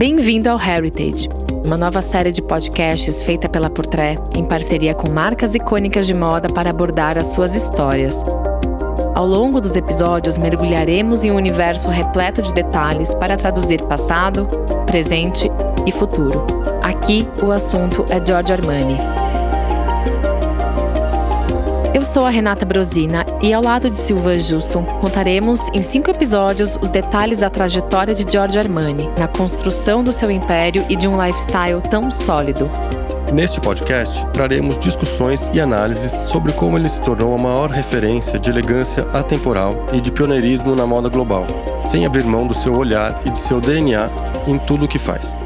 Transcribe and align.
Bem-vindo 0.00 0.48
ao 0.48 0.58
Heritage, 0.58 1.28
uma 1.62 1.76
nova 1.76 2.00
série 2.00 2.32
de 2.32 2.40
podcasts 2.40 3.22
feita 3.22 3.50
pela 3.50 3.68
Portré 3.68 4.14
em 4.34 4.42
parceria 4.42 4.94
com 4.94 5.10
marcas 5.10 5.54
icônicas 5.54 6.06
de 6.06 6.14
moda 6.14 6.48
para 6.48 6.70
abordar 6.70 7.18
as 7.18 7.26
suas 7.26 7.54
histórias. 7.54 8.24
Ao 9.14 9.26
longo 9.26 9.60
dos 9.60 9.76
episódios, 9.76 10.38
mergulharemos 10.38 11.22
em 11.22 11.30
um 11.30 11.36
universo 11.36 11.90
repleto 11.90 12.40
de 12.40 12.54
detalhes 12.54 13.14
para 13.14 13.36
traduzir 13.36 13.82
passado, 13.82 14.48
presente 14.86 15.50
e 15.86 15.92
futuro. 15.92 16.46
Aqui, 16.82 17.28
o 17.42 17.52
assunto 17.52 18.06
é 18.08 18.26
Giorgio 18.26 18.54
Armani. 18.54 18.96
Eu 21.92 22.06
sou 22.06 22.24
a 22.24 22.30
Renata 22.30 22.64
Brosina 22.64 23.26
e, 23.42 23.52
ao 23.52 23.62
lado 23.62 23.90
de 23.90 23.98
Silvan 23.98 24.38
Juston, 24.38 24.84
contaremos 25.00 25.68
em 25.74 25.82
cinco 25.82 26.10
episódios 26.10 26.78
os 26.80 26.90
detalhes 26.90 27.38
da 27.38 27.50
trajetória 27.50 28.14
de 28.14 28.30
Giorgio 28.30 28.60
Armani 28.60 29.08
na 29.18 29.26
construção 29.28 30.04
do 30.04 30.12
seu 30.12 30.30
império 30.30 30.84
e 30.88 30.96
de 30.96 31.08
um 31.08 31.22
lifestyle 31.22 31.80
tão 31.88 32.10
sólido. 32.10 32.68
Neste 33.32 33.60
podcast, 33.60 34.26
traremos 34.32 34.76
discussões 34.76 35.48
e 35.52 35.60
análises 35.60 36.10
sobre 36.10 36.52
como 36.52 36.76
ele 36.76 36.88
se 36.88 37.00
tornou 37.00 37.32
a 37.34 37.38
maior 37.38 37.70
referência 37.70 38.38
de 38.38 38.50
elegância 38.50 39.04
atemporal 39.12 39.86
e 39.92 40.00
de 40.00 40.10
pioneirismo 40.10 40.74
na 40.74 40.84
moda 40.84 41.08
global, 41.08 41.46
sem 41.84 42.04
abrir 42.04 42.24
mão 42.24 42.46
do 42.46 42.54
seu 42.54 42.74
olhar 42.74 43.20
e 43.24 43.30
de 43.30 43.38
seu 43.38 43.60
DNA 43.60 44.10
em 44.48 44.58
tudo 44.58 44.84
o 44.84 44.88
que 44.88 44.98
faz. 44.98 45.40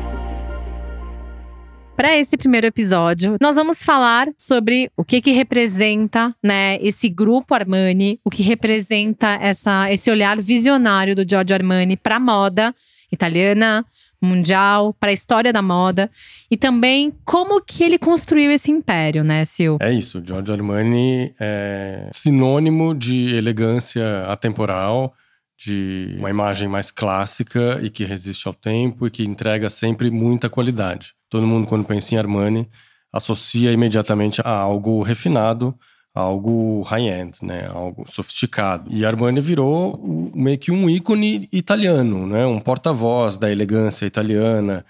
Para 1.97 2.16
esse 2.19 2.37
primeiro 2.37 2.66
episódio, 2.66 3.37
nós 3.41 3.55
vamos 3.55 3.84
falar 3.84 4.29
sobre 4.37 4.91
o 4.97 5.05
que 5.05 5.21
que 5.21 5.30
representa, 5.30 6.34
né, 6.43 6.77
esse 6.80 7.09
grupo 7.09 7.55
Armani, 7.55 8.19
o 8.25 8.30
que 8.30 8.43
representa 8.43 9.39
essa, 9.41 9.91
esse 9.93 10.11
olhar 10.11 10.41
visionário 10.41 11.15
do 11.15 11.25
Giorgio 11.29 11.55
Armani 11.55 11.97
para 11.97 12.19
moda 12.19 12.75
italiana, 13.12 13.87
mundial, 14.20 14.92
para 14.98 15.11
a 15.11 15.12
história 15.12 15.53
da 15.53 15.62
moda 15.62 16.11
e 16.50 16.56
também 16.56 17.12
como 17.25 17.62
que 17.62 17.84
ele 17.84 17.98
construiu 17.98 18.50
esse 18.50 18.72
império, 18.72 19.22
né, 19.22 19.45
Sil? 19.47 19.78
É 19.81 19.92
isso, 19.92 20.20
Giorgio 20.25 20.53
Armani 20.53 21.33
é 21.39 22.09
sinônimo 22.12 22.92
de 22.92 23.37
elegância 23.37 24.25
atemporal, 24.27 25.15
de 25.56 26.16
uma 26.19 26.30
imagem 26.30 26.69
mais 26.69 26.91
clássica 26.91 27.80
e 27.83 27.91
que 27.91 28.05
resiste 28.05 28.47
ao 28.47 28.55
tempo 28.55 29.06
e 29.06 29.10
que 29.10 29.24
entrega 29.24 29.70
sempre 29.70 30.10
muita 30.10 30.50
qualidade. 30.50 31.14
Todo 31.28 31.47
mundo, 31.47 31.66
quando 31.66 31.84
pensa 31.84 32.14
em 32.14 32.19
Armani, 32.19 32.69
associa 33.12 33.72
imediatamente 33.72 34.41
a 34.44 34.50
algo 34.50 35.02
refinado, 35.02 35.75
a 36.14 36.20
algo 36.20 36.82
high-end, 36.82 37.38
né? 37.42 37.66
Algo 37.69 38.05
sofisticado. 38.08 38.91
E 38.92 39.05
Armani 39.05 39.41
virou 39.41 40.32
meio 40.34 40.58
que 40.58 40.70
um 40.70 40.91
ícone 40.91 41.48
italiano, 41.52 42.27
né? 42.27 42.44
Um 42.47 42.60
porta-voz 42.60 43.38
da 43.38 43.50
elegância 43.50 44.06
italiana, 44.06 44.84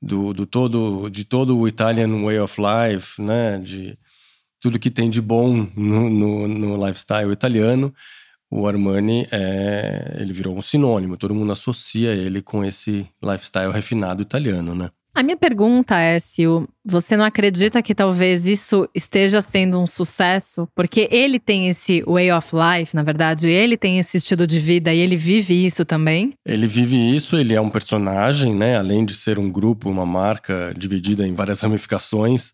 do, 0.00 0.32
do 0.32 0.46
todo, 0.46 1.08
de 1.10 1.24
todo 1.24 1.58
o 1.58 1.68
Italian 1.68 2.24
way 2.24 2.38
of 2.38 2.56
life, 2.60 3.20
né? 3.20 3.58
De 3.58 3.98
tudo 4.60 4.78
que 4.78 4.90
tem 4.90 5.08
de 5.08 5.20
bom 5.20 5.66
no, 5.74 6.10
no, 6.10 6.48
no 6.48 6.86
lifestyle 6.86 7.32
italiano. 7.32 7.92
O 8.50 8.66
Armani 8.66 9.28
é, 9.30 10.16
ele 10.18 10.32
virou 10.32 10.56
um 10.56 10.62
sinônimo. 10.62 11.16
Todo 11.16 11.34
mundo 11.34 11.52
associa 11.52 12.12
ele 12.12 12.42
com 12.42 12.64
esse 12.64 13.06
lifestyle 13.22 13.72
refinado 13.72 14.22
italiano, 14.22 14.74
né? 14.74 14.90
A 15.12 15.24
minha 15.24 15.36
pergunta 15.36 15.98
é 15.98 16.18
se 16.20 16.44
você 16.84 17.16
não 17.16 17.24
acredita 17.24 17.82
que 17.82 17.94
talvez 17.94 18.46
isso 18.46 18.88
esteja 18.94 19.40
sendo 19.40 19.78
um 19.78 19.86
sucesso, 19.86 20.68
porque 20.74 21.08
ele 21.10 21.40
tem 21.40 21.68
esse 21.68 22.02
way 22.04 22.30
of 22.30 22.48
life, 22.54 22.94
na 22.94 23.02
verdade, 23.02 23.48
ele 23.48 23.76
tem 23.76 23.98
esse 23.98 24.18
estilo 24.18 24.46
de 24.46 24.60
vida 24.60 24.94
e 24.94 25.00
ele 25.00 25.16
vive 25.16 25.66
isso 25.66 25.84
também? 25.84 26.32
Ele 26.46 26.66
vive 26.66 26.96
isso, 26.96 27.36
ele 27.36 27.54
é 27.54 27.60
um 27.60 27.70
personagem, 27.70 28.54
né? 28.54 28.78
Além 28.78 29.04
de 29.04 29.14
ser 29.14 29.36
um 29.38 29.50
grupo, 29.50 29.90
uma 29.90 30.06
marca 30.06 30.72
dividida 30.78 31.26
em 31.26 31.34
várias 31.34 31.60
ramificações, 31.60 32.52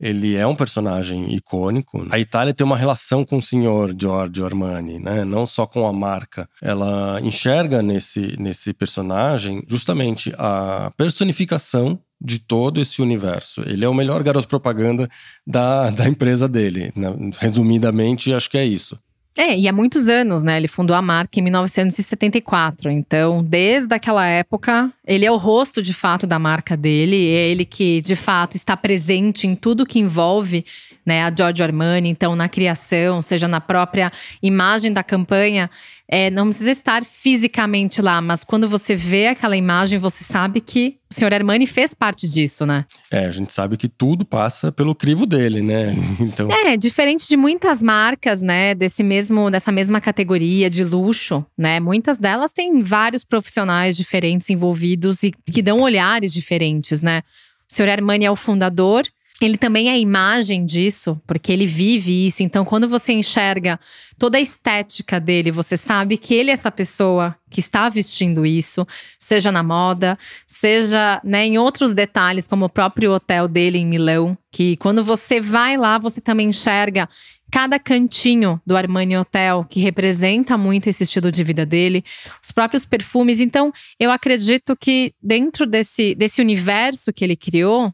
ele 0.00 0.36
é 0.36 0.46
um 0.46 0.54
personagem 0.54 1.34
icônico. 1.34 2.06
A 2.10 2.18
Itália 2.18 2.54
tem 2.54 2.64
uma 2.64 2.76
relação 2.76 3.24
com 3.24 3.38
o 3.38 3.42
senhor 3.42 3.94
Giorgio 3.98 4.44
Armani, 4.44 4.98
né? 4.98 5.24
Não 5.24 5.44
só 5.44 5.66
com 5.66 5.86
a 5.86 5.92
marca. 5.92 6.48
Ela 6.62 7.20
enxerga 7.22 7.82
nesse, 7.82 8.36
nesse 8.38 8.72
personagem 8.72 9.62
justamente 9.66 10.32
a 10.38 10.92
personificação 10.96 11.98
de 12.20 12.38
todo 12.38 12.80
esse 12.80 13.00
universo. 13.00 13.62
Ele 13.66 13.84
é 13.84 13.88
o 13.88 13.94
melhor 13.94 14.22
garoto 14.22 14.48
propaganda 14.48 15.08
da, 15.46 15.90
da 15.90 16.06
empresa 16.06 16.48
dele. 16.48 16.92
Né? 16.94 17.08
Resumidamente, 17.38 18.32
acho 18.32 18.50
que 18.50 18.58
é 18.58 18.64
isso. 18.64 18.98
É, 19.40 19.56
e 19.56 19.68
há 19.68 19.72
muitos 19.72 20.08
anos, 20.08 20.42
né? 20.42 20.56
Ele 20.56 20.66
fundou 20.66 20.96
a 20.96 21.00
marca 21.00 21.38
em 21.38 21.42
1974. 21.44 22.90
Então, 22.90 23.40
desde 23.40 23.94
aquela 23.94 24.26
época, 24.26 24.90
ele 25.06 25.24
é 25.24 25.30
o 25.30 25.36
rosto 25.36 25.80
de 25.80 25.94
fato 25.94 26.26
da 26.26 26.40
marca 26.40 26.76
dele. 26.76 27.14
É 27.28 27.48
ele 27.48 27.64
que, 27.64 28.00
de 28.00 28.16
fato, 28.16 28.56
está 28.56 28.76
presente 28.76 29.46
em 29.46 29.54
tudo 29.54 29.86
que 29.86 30.00
envolve 30.00 30.64
né, 31.06 31.22
a 31.22 31.32
Giorgio 31.32 31.64
Armani. 31.64 32.08
Então, 32.08 32.34
na 32.34 32.48
criação, 32.48 33.22
seja 33.22 33.46
na 33.46 33.60
própria 33.60 34.10
imagem 34.42 34.92
da 34.92 35.04
campanha. 35.04 35.70
É, 36.08 36.30
não 36.30 36.48
precisa 36.48 36.72
estar 36.72 37.04
fisicamente 37.04 38.02
lá, 38.02 38.20
mas 38.20 38.42
quando 38.42 38.68
você 38.68 38.96
vê 38.96 39.28
aquela 39.28 39.56
imagem, 39.56 40.00
você 40.00 40.24
sabe 40.24 40.60
que 40.60 40.96
o 41.10 41.14
senhor 41.14 41.32
Armani 41.32 41.66
fez 41.66 41.94
parte 41.94 42.28
disso, 42.28 42.66
né? 42.66 42.84
É, 43.10 43.24
a 43.24 43.30
gente 43.30 43.52
sabe 43.52 43.76
que 43.76 43.88
tudo 43.88 44.24
passa 44.24 44.70
pelo 44.70 44.94
crivo 44.94 45.26
dele, 45.26 45.62
né? 45.62 45.94
Então... 46.20 46.50
É, 46.50 46.76
diferente 46.76 47.26
de 47.28 47.36
muitas 47.36 47.82
marcas, 47.82 48.42
né, 48.42 48.74
desse 48.74 49.02
mesmo, 49.02 49.50
dessa 49.50 49.72
mesma 49.72 50.00
categoria 50.00 50.68
de 50.68 50.84
luxo, 50.84 51.44
né? 51.56 51.80
Muitas 51.80 52.18
delas 52.18 52.52
têm 52.52 52.82
vários 52.82 53.24
profissionais 53.24 53.96
diferentes 53.96 54.50
envolvidos 54.50 55.22
e 55.22 55.30
que 55.30 55.62
dão 55.62 55.80
olhares 55.80 56.32
diferentes, 56.32 57.02
né? 57.02 57.22
O 57.70 57.74
senhor 57.74 57.90
Armani 57.90 58.24
é 58.24 58.30
o 58.30 58.36
fundador, 58.36 59.04
ele 59.40 59.56
também 59.56 59.88
é 59.88 59.92
a 59.92 59.98
imagem 59.98 60.64
disso, 60.64 61.20
porque 61.26 61.52
ele 61.52 61.64
vive 61.64 62.26
isso. 62.26 62.42
Então, 62.42 62.64
quando 62.64 62.88
você 62.88 63.12
enxerga 63.12 63.78
toda 64.18 64.36
a 64.36 64.40
estética 64.40 65.20
dele, 65.20 65.52
você 65.52 65.76
sabe 65.76 66.18
que 66.18 66.34
ele 66.34 66.50
é 66.50 66.54
essa 66.54 66.72
pessoa 66.72 67.36
que 67.48 67.60
está 67.60 67.88
vestindo 67.88 68.44
isso, 68.44 68.86
seja 69.18 69.52
na 69.52 69.62
moda, 69.62 70.18
seja 70.46 71.20
né, 71.22 71.46
em 71.46 71.56
outros 71.56 71.94
detalhes, 71.94 72.46
como 72.48 72.64
o 72.64 72.68
próprio 72.68 73.12
hotel 73.12 73.46
dele 73.46 73.78
em 73.78 73.86
Milão, 73.86 74.36
que 74.50 74.76
quando 74.78 75.04
você 75.04 75.40
vai 75.40 75.76
lá, 75.76 75.98
você 75.98 76.20
também 76.20 76.48
enxerga 76.48 77.08
cada 77.50 77.78
cantinho 77.78 78.60
do 78.66 78.76
Armani 78.76 79.16
Hotel, 79.16 79.64
que 79.70 79.80
representa 79.80 80.58
muito 80.58 80.88
esse 80.88 81.04
estilo 81.04 81.30
de 81.30 81.42
vida 81.42 81.64
dele, 81.64 82.04
os 82.42 82.50
próprios 82.50 82.84
perfumes. 82.84 83.40
Então, 83.40 83.72
eu 83.98 84.10
acredito 84.10 84.76
que 84.76 85.14
dentro 85.22 85.64
desse, 85.64 86.14
desse 86.14 86.40
universo 86.40 87.12
que 87.12 87.24
ele 87.24 87.36
criou, 87.36 87.92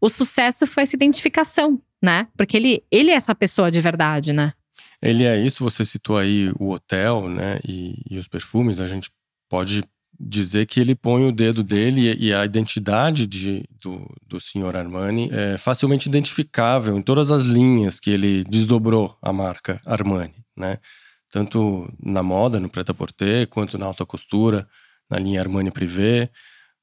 o 0.00 0.08
sucesso 0.08 0.66
foi 0.66 0.82
essa 0.82 0.96
identificação, 0.96 1.80
né? 2.02 2.28
Porque 2.36 2.56
ele, 2.56 2.82
ele 2.90 3.10
é 3.10 3.14
essa 3.14 3.34
pessoa 3.34 3.70
de 3.70 3.80
verdade, 3.80 4.32
né? 4.32 4.52
Ele 5.00 5.24
é 5.24 5.38
isso, 5.40 5.62
você 5.62 5.84
citou 5.84 6.16
aí 6.16 6.50
o 6.58 6.70
hotel, 6.70 7.28
né? 7.28 7.58
E, 7.66 8.02
e 8.10 8.18
os 8.18 8.26
perfumes, 8.26 8.80
a 8.80 8.88
gente 8.88 9.10
pode 9.48 9.84
dizer 10.18 10.66
que 10.66 10.80
ele 10.80 10.96
põe 10.96 11.24
o 11.24 11.32
dedo 11.32 11.62
dele 11.62 12.12
e 12.18 12.34
a 12.34 12.44
identidade 12.44 13.24
de, 13.24 13.64
do, 13.80 14.04
do 14.26 14.40
senhor 14.40 14.74
Armani 14.74 15.30
é 15.32 15.56
facilmente 15.56 16.08
identificável 16.08 16.98
em 16.98 17.02
todas 17.02 17.30
as 17.30 17.42
linhas 17.42 18.00
que 18.00 18.10
ele 18.10 18.42
desdobrou 18.44 19.16
a 19.22 19.32
marca 19.32 19.80
Armani, 19.86 20.44
né? 20.56 20.78
Tanto 21.30 21.88
na 22.02 22.22
moda, 22.22 22.58
no 22.58 22.68
prêt-à-porter, 22.68 23.46
quanto 23.48 23.78
na 23.78 23.86
alta 23.86 24.04
costura, 24.04 24.66
na 25.08 25.18
linha 25.18 25.40
Armani 25.40 25.70
Privé, 25.70 26.30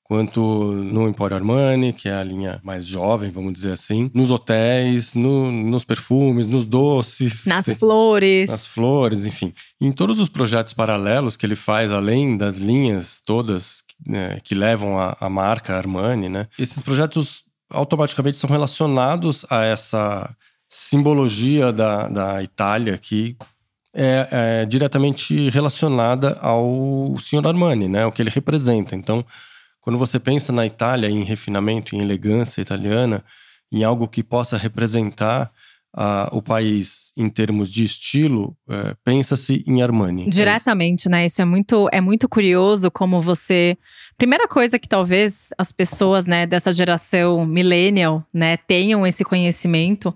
quanto 0.06 0.72
no 0.72 1.10
Emporio 1.10 1.36
Armani, 1.36 1.92
que 1.92 2.08
é 2.08 2.14
a 2.14 2.24
linha 2.24 2.62
mais 2.64 2.86
jovem, 2.86 3.32
vamos 3.32 3.54
dizer 3.54 3.72
assim, 3.72 4.12
nos 4.14 4.30
hotéis, 4.30 5.16
no, 5.16 5.52
nos 5.52 5.84
perfumes, 5.84 6.46
nos 6.46 6.64
doces, 6.64 7.46
nas 7.48 7.66
flores, 7.74 8.52
nas 8.52 8.68
flores, 8.68 9.26
enfim, 9.26 9.52
em 9.81 9.92
todos 9.92 10.19
os 10.19 10.30
projetos 10.30 10.75
paralelos 10.75 11.36
que 11.36 11.44
ele 11.44 11.56
faz, 11.56 11.92
além 11.92 12.38
das 12.38 12.57
linhas 12.57 13.19
todas 13.19 13.84
né, 14.06 14.38
que 14.44 14.54
levam 14.54 15.00
a, 15.00 15.18
a 15.19 15.28
marca 15.28 15.75
Armani, 15.75 16.30
né? 16.30 16.48
Esses 16.60 16.84
projetos 16.84 17.44
automaticamente 17.68 18.38
são 18.38 18.50
relacionados 18.50 19.44
a 19.50 19.63
essa 19.63 20.36
simbologia 20.69 21.74
da, 21.74 22.08
da 22.08 22.44
Itália 22.44 22.96
que 23.00 23.36
é, 23.92 24.28
é 24.31 24.66
diretamente 24.66 25.50
relacionada 25.50 26.38
ao 26.42 27.16
Sr. 27.18 27.48
Armani, 27.48 27.88
né? 27.88 28.06
O 28.06 28.12
que 28.12 28.22
ele 28.22 28.30
representa. 28.30 28.96
Então 28.96 29.25
quando 29.86 30.00
você 30.00 30.20
pensa 30.20 30.52
na 30.52 30.66
Itália, 30.66 31.12
em 31.12 31.24
refinamento, 31.24 31.96
em 31.96 32.02
elegância 32.02 32.60
italiana, 32.60 33.24
em 33.72 33.84
algo 33.84 34.08
que 34.08 34.24
possa 34.24 34.58
representar 34.58 35.52
o 36.32 36.42
país 36.42 37.14
em 37.16 37.30
termos 37.30 37.72
de 37.72 37.86
estilo, 37.86 38.58
uh, 38.68 38.94
pensa-se 39.02 39.64
em 39.66 39.82
Armani. 39.82 40.30
Diretamente, 40.30 41.08
né? 41.08 41.26
Isso 41.26 41.42
é 41.42 41.46
muito, 41.46 41.88
é 41.90 42.02
muito 42.02 42.28
curioso 42.28 42.92
como 42.92 43.22
você. 43.22 43.78
Primeira 44.18 44.46
coisa 44.46 44.78
que 44.78 44.90
talvez 44.90 45.52
as 45.58 45.72
pessoas 45.72 46.26
né, 46.26 46.46
dessa 46.46 46.74
geração 46.74 47.46
millennial 47.46 48.26
né, 48.34 48.58
tenham 48.58 49.08
esse 49.08 49.24
conhecimento 49.24 50.14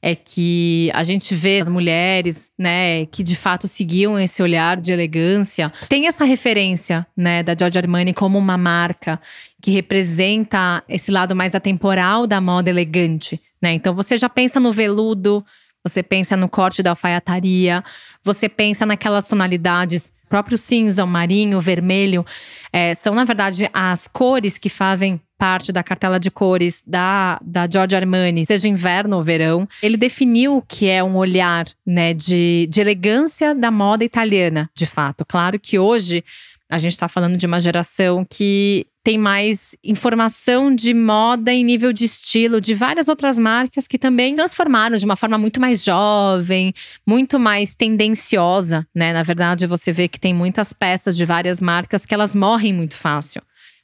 é 0.00 0.14
que 0.14 0.90
a 0.94 1.02
gente 1.02 1.34
vê 1.34 1.60
as 1.60 1.68
mulheres, 1.68 2.50
né, 2.58 3.06
que 3.06 3.22
de 3.22 3.34
fato 3.34 3.66
seguiam 3.66 4.18
esse 4.18 4.42
olhar 4.42 4.76
de 4.76 4.92
elegância, 4.92 5.72
tem 5.88 6.06
essa 6.06 6.24
referência, 6.24 7.06
né, 7.16 7.42
da 7.42 7.56
Giorgio 7.58 7.80
Armani 7.80 8.14
como 8.14 8.38
uma 8.38 8.56
marca 8.56 9.20
que 9.60 9.70
representa 9.70 10.82
esse 10.88 11.10
lado 11.10 11.34
mais 11.34 11.54
atemporal 11.54 12.26
da 12.26 12.40
moda 12.40 12.70
elegante, 12.70 13.40
né? 13.60 13.72
Então 13.72 13.92
você 13.92 14.16
já 14.16 14.28
pensa 14.28 14.60
no 14.60 14.72
veludo, 14.72 15.44
você 15.82 16.02
pensa 16.02 16.36
no 16.36 16.48
corte 16.48 16.82
da 16.82 16.90
alfaiataria, 16.90 17.82
você 18.22 18.48
pensa 18.48 18.86
naquelas 18.86 19.28
tonalidades 19.28 20.12
próprio 20.28 20.58
cinza, 20.58 21.04
o 21.04 21.08
marinho, 21.08 21.58
o 21.58 21.60
vermelho, 21.60 22.24
é, 22.72 22.94
são 22.94 23.14
na 23.14 23.24
verdade 23.24 23.68
as 23.72 24.06
cores 24.06 24.58
que 24.58 24.68
fazem 24.68 25.20
parte 25.38 25.70
da 25.72 25.82
cartela 25.82 26.18
de 26.18 26.30
cores 26.30 26.82
da, 26.84 27.40
da 27.42 27.68
Giorgio 27.70 27.96
Armani, 27.96 28.44
seja 28.44 28.68
inverno 28.68 29.16
ou 29.16 29.22
verão. 29.22 29.68
Ele 29.80 29.96
definiu 29.96 30.56
o 30.56 30.62
que 30.62 30.88
é 30.88 31.02
um 31.02 31.16
olhar 31.16 31.64
né, 31.86 32.12
de, 32.12 32.66
de 32.68 32.80
elegância 32.80 33.54
da 33.54 33.70
moda 33.70 34.04
italiana, 34.04 34.68
de 34.74 34.84
fato. 34.84 35.24
Claro 35.24 35.58
que 35.58 35.78
hoje 35.78 36.24
a 36.68 36.78
gente 36.78 36.92
está 36.92 37.08
falando 37.08 37.36
de 37.36 37.46
uma 37.46 37.60
geração 37.60 38.26
que 38.28 38.86
tem 39.02 39.16
mais 39.16 39.74
informação 39.82 40.74
de 40.74 40.92
moda 40.92 41.50
em 41.50 41.64
nível 41.64 41.94
de 41.94 42.04
estilo 42.04 42.60
de 42.60 42.74
várias 42.74 43.08
outras 43.08 43.38
marcas 43.38 43.88
que 43.88 43.96
também 43.96 44.34
transformaram 44.34 44.98
de 44.98 45.04
uma 45.06 45.16
forma 45.16 45.38
muito 45.38 45.58
mais 45.58 45.82
jovem, 45.82 46.74
muito 47.06 47.40
mais 47.40 47.74
tendenciosa, 47.74 48.86
né? 48.94 49.14
Na 49.14 49.22
verdade, 49.22 49.66
você 49.66 49.94
vê 49.94 50.08
que 50.08 50.20
tem 50.20 50.34
muitas 50.34 50.74
peças 50.74 51.16
de 51.16 51.24
várias 51.24 51.58
marcas 51.58 52.04
que 52.04 52.12
elas 52.12 52.34
morrem 52.34 52.74
muito 52.74 52.94
fácil. 52.94 53.40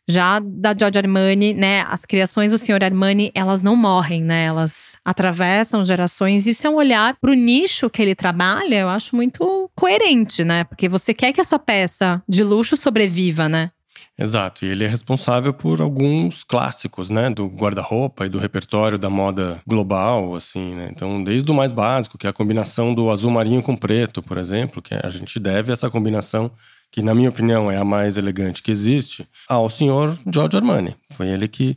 Já 0.08 0.38
da 0.38 0.74
Giorgio 0.76 1.00
Armani, 1.00 1.54
né, 1.54 1.82
as 1.88 2.04
criações 2.04 2.52
do 2.52 2.58
Senhor 2.58 2.82
Armani, 2.84 3.30
elas 3.34 3.62
não 3.62 3.74
morrem, 3.74 4.22
né? 4.22 4.44
Elas 4.44 4.98
atravessam 5.04 5.84
gerações. 5.84 6.46
Isso 6.46 6.66
é 6.66 6.70
um 6.70 6.74
olhar 6.74 7.16
para 7.20 7.30
o 7.30 7.34
nicho 7.34 7.88
que 7.88 8.02
ele 8.02 8.14
trabalha, 8.14 8.80
eu 8.80 8.88
acho 8.88 9.16
muito 9.16 9.70
coerente, 9.74 10.44
né? 10.44 10.64
Porque 10.64 10.88
você 10.88 11.14
quer 11.14 11.32
que 11.32 11.40
a 11.40 11.44
sua 11.44 11.58
peça 11.58 12.22
de 12.28 12.42
luxo 12.42 12.76
sobreviva, 12.76 13.48
né? 13.48 13.70
Exato, 14.16 14.64
e 14.64 14.68
ele 14.68 14.84
é 14.84 14.88
responsável 14.88 15.52
por 15.52 15.80
alguns 15.80 16.44
clássicos, 16.44 17.10
né, 17.10 17.30
do 17.30 17.46
guarda-roupa 17.46 18.24
e 18.24 18.28
do 18.28 18.38
repertório 18.38 18.96
da 18.96 19.10
moda 19.10 19.60
global, 19.66 20.36
assim, 20.36 20.72
né? 20.72 20.88
Então, 20.88 21.22
desde 21.24 21.50
o 21.50 21.54
mais 21.54 21.72
básico, 21.72 22.16
que 22.16 22.26
é 22.26 22.30
a 22.30 22.32
combinação 22.32 22.94
do 22.94 23.10
azul 23.10 23.32
marinho 23.32 23.60
com 23.60 23.74
preto, 23.74 24.22
por 24.22 24.38
exemplo, 24.38 24.80
que 24.80 24.94
a 24.94 25.10
gente 25.10 25.40
deve 25.40 25.72
essa 25.72 25.90
combinação 25.90 26.52
que 26.94 27.02
na 27.02 27.12
minha 27.12 27.28
opinião 27.28 27.72
é 27.72 27.76
a 27.76 27.84
mais 27.84 28.16
elegante 28.16 28.62
que 28.62 28.70
existe, 28.70 29.26
ao 29.48 29.68
senhor 29.68 30.16
Giorgio 30.32 30.60
Armani. 30.60 30.94
Foi 31.10 31.26
ele 31.26 31.48
que 31.48 31.76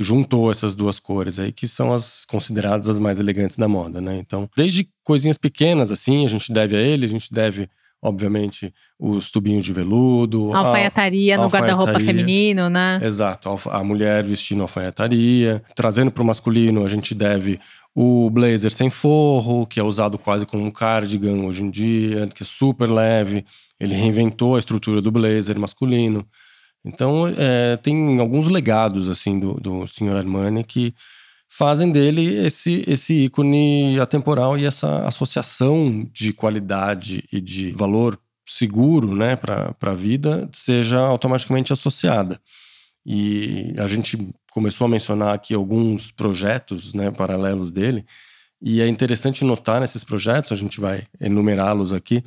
juntou 0.00 0.50
essas 0.50 0.74
duas 0.74 0.98
cores 0.98 1.38
aí, 1.38 1.52
que 1.52 1.68
são 1.68 1.92
as 1.92 2.24
consideradas 2.24 2.88
as 2.88 2.98
mais 2.98 3.20
elegantes 3.20 3.56
da 3.56 3.68
moda, 3.68 4.00
né? 4.00 4.16
Então, 4.16 4.50
desde 4.56 4.88
coisinhas 5.04 5.38
pequenas 5.38 5.92
assim, 5.92 6.26
a 6.26 6.28
gente 6.28 6.52
deve 6.52 6.74
a 6.74 6.80
ele, 6.80 7.06
a 7.06 7.08
gente 7.08 7.32
deve 7.32 7.70
obviamente, 8.00 8.72
os 8.96 9.28
tubinhos 9.28 9.64
de 9.64 9.72
veludo. 9.72 10.52
A 10.54 10.58
alfaiataria 10.58 11.36
a, 11.36 11.42
no 11.42 11.48
guarda-roupa 11.48 11.98
feminino, 11.98 12.70
né? 12.70 13.00
Exato, 13.02 13.48
a 13.70 13.82
mulher 13.82 14.24
vestindo 14.24 14.62
alfaiataria. 14.62 15.62
Trazendo 15.74 16.10
para 16.10 16.22
o 16.22 16.26
masculino, 16.26 16.84
a 16.84 16.88
gente 16.88 17.12
deve 17.12 17.58
o 17.94 18.30
blazer 18.30 18.70
sem 18.70 18.88
forro, 18.90 19.66
que 19.66 19.80
é 19.80 19.82
usado 19.82 20.16
quase 20.16 20.46
como 20.46 20.64
um 20.64 20.70
cardigan 20.70 21.44
hoje 21.44 21.64
em 21.64 21.70
dia, 21.70 22.28
que 22.28 22.44
é 22.44 22.46
super 22.46 22.88
leve. 22.88 23.44
Ele 23.80 23.94
reinventou 23.94 24.56
a 24.56 24.58
estrutura 24.58 25.00
do 25.00 25.10
blazer 25.10 25.58
masculino. 25.58 26.26
Então, 26.84 27.28
é, 27.36 27.76
tem 27.76 28.18
alguns 28.18 28.48
legados, 28.48 29.08
assim, 29.08 29.38
do, 29.38 29.54
do 29.54 29.86
Sr. 29.86 30.16
Armani 30.16 30.64
que 30.64 30.94
fazem 31.48 31.90
dele 31.90 32.44
esse, 32.44 32.84
esse 32.86 33.24
ícone 33.24 33.98
atemporal 33.98 34.58
e 34.58 34.64
essa 34.64 35.06
associação 35.06 36.06
de 36.12 36.32
qualidade 36.32 37.24
e 37.32 37.40
de 37.40 37.72
valor 37.72 38.18
seguro 38.46 39.14
né, 39.14 39.36
para 39.36 39.74
a 39.80 39.94
vida 39.94 40.48
seja 40.52 40.98
automaticamente 40.98 41.72
associada. 41.72 42.40
E 43.04 43.74
a 43.78 43.86
gente 43.86 44.18
começou 44.50 44.86
a 44.86 44.88
mencionar 44.88 45.34
aqui 45.34 45.54
alguns 45.54 46.10
projetos 46.10 46.92
né, 46.94 47.10
paralelos 47.10 47.70
dele, 47.70 48.04
e 48.60 48.80
é 48.80 48.88
interessante 48.88 49.44
notar 49.44 49.80
nesses 49.80 50.02
projetos, 50.02 50.50
a 50.50 50.56
gente 50.56 50.80
vai 50.80 51.06
enumerá-los 51.20 51.92
aqui, 51.92 52.24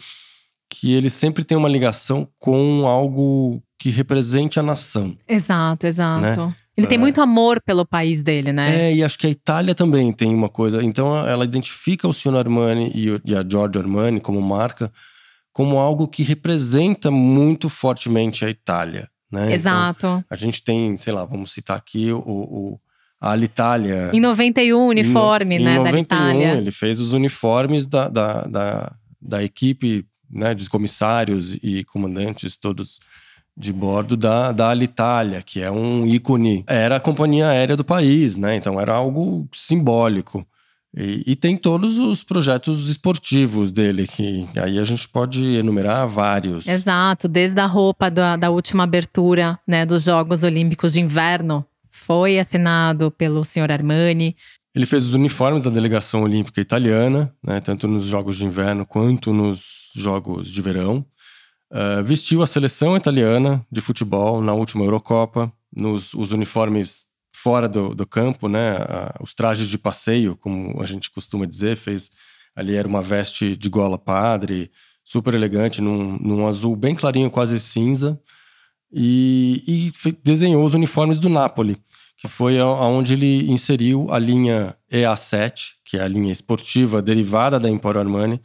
que 0.71 0.93
ele 0.93 1.09
sempre 1.09 1.43
tem 1.43 1.57
uma 1.57 1.67
ligação 1.67 2.25
com 2.39 2.87
algo 2.87 3.61
que 3.77 3.89
represente 3.89 4.57
a 4.57 4.63
nação. 4.63 5.17
Exato, 5.27 5.85
exato. 5.85 6.21
Né? 6.21 6.55
Ele 6.77 6.87
tem 6.87 6.97
é. 6.97 7.01
muito 7.01 7.21
amor 7.21 7.61
pelo 7.61 7.85
país 7.85 8.23
dele, 8.23 8.53
né? 8.53 8.89
É, 8.89 8.95
e 8.95 9.03
acho 9.03 9.19
que 9.19 9.27
a 9.27 9.29
Itália 9.29 9.75
também 9.75 10.13
tem 10.13 10.33
uma 10.33 10.47
coisa. 10.47 10.81
Então 10.81 11.27
ela 11.27 11.43
identifica 11.43 12.07
o 12.07 12.13
Sr. 12.13 12.37
Armani 12.37 12.89
e 12.95 13.35
a 13.35 13.45
Giorgio 13.47 13.81
Armani 13.81 14.21
como 14.21 14.41
marca 14.41 14.89
como 15.53 15.77
algo 15.77 16.07
que 16.07 16.23
representa 16.23 17.11
muito 17.11 17.67
fortemente 17.67 18.45
a 18.45 18.49
Itália, 18.49 19.09
né? 19.29 19.47
Então, 19.47 19.53
Exato. 19.53 19.97
Então, 19.97 20.25
a 20.29 20.35
gente 20.37 20.63
tem, 20.63 20.95
sei 20.95 21.11
lá, 21.11 21.25
vamos 21.25 21.51
citar 21.51 21.77
aqui 21.77 22.11
o, 22.11 22.19
o 22.19 22.79
a 23.19 23.31
Alitalia. 23.31 24.09
Em 24.11 24.19
91, 24.19 24.87
uniforme, 24.87 25.57
em, 25.57 25.59
né, 25.59 25.75
em 25.75 25.77
91, 25.77 25.91
da 25.91 25.99
Itália. 25.99 26.53
ele 26.57 26.71
fez 26.71 26.99
os 26.99 27.13
uniformes 27.13 27.85
da, 27.85 28.07
da, 28.07 28.43
da, 28.43 28.95
da 29.21 29.43
equipe, 29.43 30.03
né, 30.31 30.53
de 30.53 30.69
comissários 30.69 31.57
e 31.61 31.83
comandantes 31.85 32.57
todos 32.57 32.99
de 33.55 33.73
bordo 33.73 34.15
da, 34.15 34.51
da 34.51 34.69
Alitalia, 34.69 35.41
que 35.41 35.61
é 35.61 35.69
um 35.69 36.05
ícone. 36.05 36.63
Era 36.67 36.95
a 36.95 36.99
companhia 36.99 37.49
aérea 37.49 37.75
do 37.75 37.83
país, 37.83 38.37
né? 38.37 38.55
Então 38.55 38.79
era 38.79 38.93
algo 38.93 39.47
simbólico. 39.53 40.45
E, 40.95 41.23
e, 41.25 41.35
tem 41.37 41.55
todos 41.55 41.97
os 41.99 42.21
projetos 42.21 42.89
esportivos 42.89 43.71
dele, 43.71 44.05
que 44.05 44.45
aí 44.57 44.77
a 44.77 44.83
gente 44.83 45.07
pode 45.07 45.41
enumerar 45.55 46.05
vários. 46.05 46.67
Exato, 46.67 47.29
desde 47.29 47.61
a 47.61 47.65
roupa 47.65 48.11
da, 48.11 48.35
da 48.35 48.49
última 48.49 48.83
abertura 48.83 49.57
né, 49.65 49.85
dos 49.85 50.03
Jogos 50.03 50.43
Olímpicos 50.43 50.93
de 50.93 50.99
Inverno, 50.99 51.65
foi 51.89 52.37
assinado 52.37 53.09
pelo 53.09 53.45
senhor 53.45 53.71
Armani. 53.71 54.35
Ele 54.75 54.85
fez 54.85 55.05
os 55.05 55.13
uniformes 55.13 55.63
da 55.63 55.71
delegação 55.71 56.23
olímpica 56.23 56.59
italiana, 56.59 57.33
né, 57.41 57.61
tanto 57.61 57.87
nos 57.87 58.05
Jogos 58.05 58.35
de 58.35 58.45
Inverno 58.45 58.85
quanto 58.85 59.31
nos 59.31 59.80
Jogos 59.95 60.49
de 60.49 60.61
Verão. 60.61 61.05
Uh, 61.71 62.03
vestiu 62.03 62.41
a 62.41 62.47
seleção 62.47 62.97
italiana 62.97 63.65
de 63.71 63.79
futebol 63.79 64.41
na 64.41 64.53
última 64.53 64.83
Eurocopa, 64.83 65.51
nos 65.73 66.13
os 66.13 66.31
uniformes 66.31 67.05
fora 67.33 67.67
do, 67.67 67.95
do 67.95 68.05
campo, 68.05 68.47
né? 68.47 68.77
Uh, 68.77 69.23
os 69.23 69.33
trajes 69.33 69.67
de 69.67 69.77
passeio, 69.77 70.35
como 70.35 70.81
a 70.81 70.85
gente 70.85 71.09
costuma 71.09 71.45
dizer, 71.45 71.75
fez 71.75 72.11
ali 72.55 72.75
era 72.75 72.87
uma 72.87 73.01
veste 73.01 73.55
de 73.55 73.69
gola 73.69 73.97
padre, 73.97 74.69
super 75.03 75.33
elegante, 75.33 75.81
num, 75.81 76.17
num 76.19 76.47
azul 76.47 76.75
bem 76.75 76.95
clarinho, 76.95 77.29
quase 77.29 77.59
cinza, 77.59 78.19
e, 78.91 79.91
e 80.05 80.11
desenhou 80.23 80.65
os 80.65 80.73
uniformes 80.73 81.19
do 81.19 81.29
Napoli, 81.29 81.77
que 82.17 82.27
foi 82.27 82.59
aonde 82.59 83.13
ele 83.13 83.49
inseriu 83.49 84.07
a 84.11 84.19
linha 84.19 84.75
EA7, 84.91 85.71
que 85.85 85.97
é 85.97 86.01
a 86.01 86.07
linha 86.07 86.31
esportiva 86.31 87.01
derivada 87.01 87.59
da 87.59 87.69
Emporio 87.69 88.01
Armani, 88.01 88.41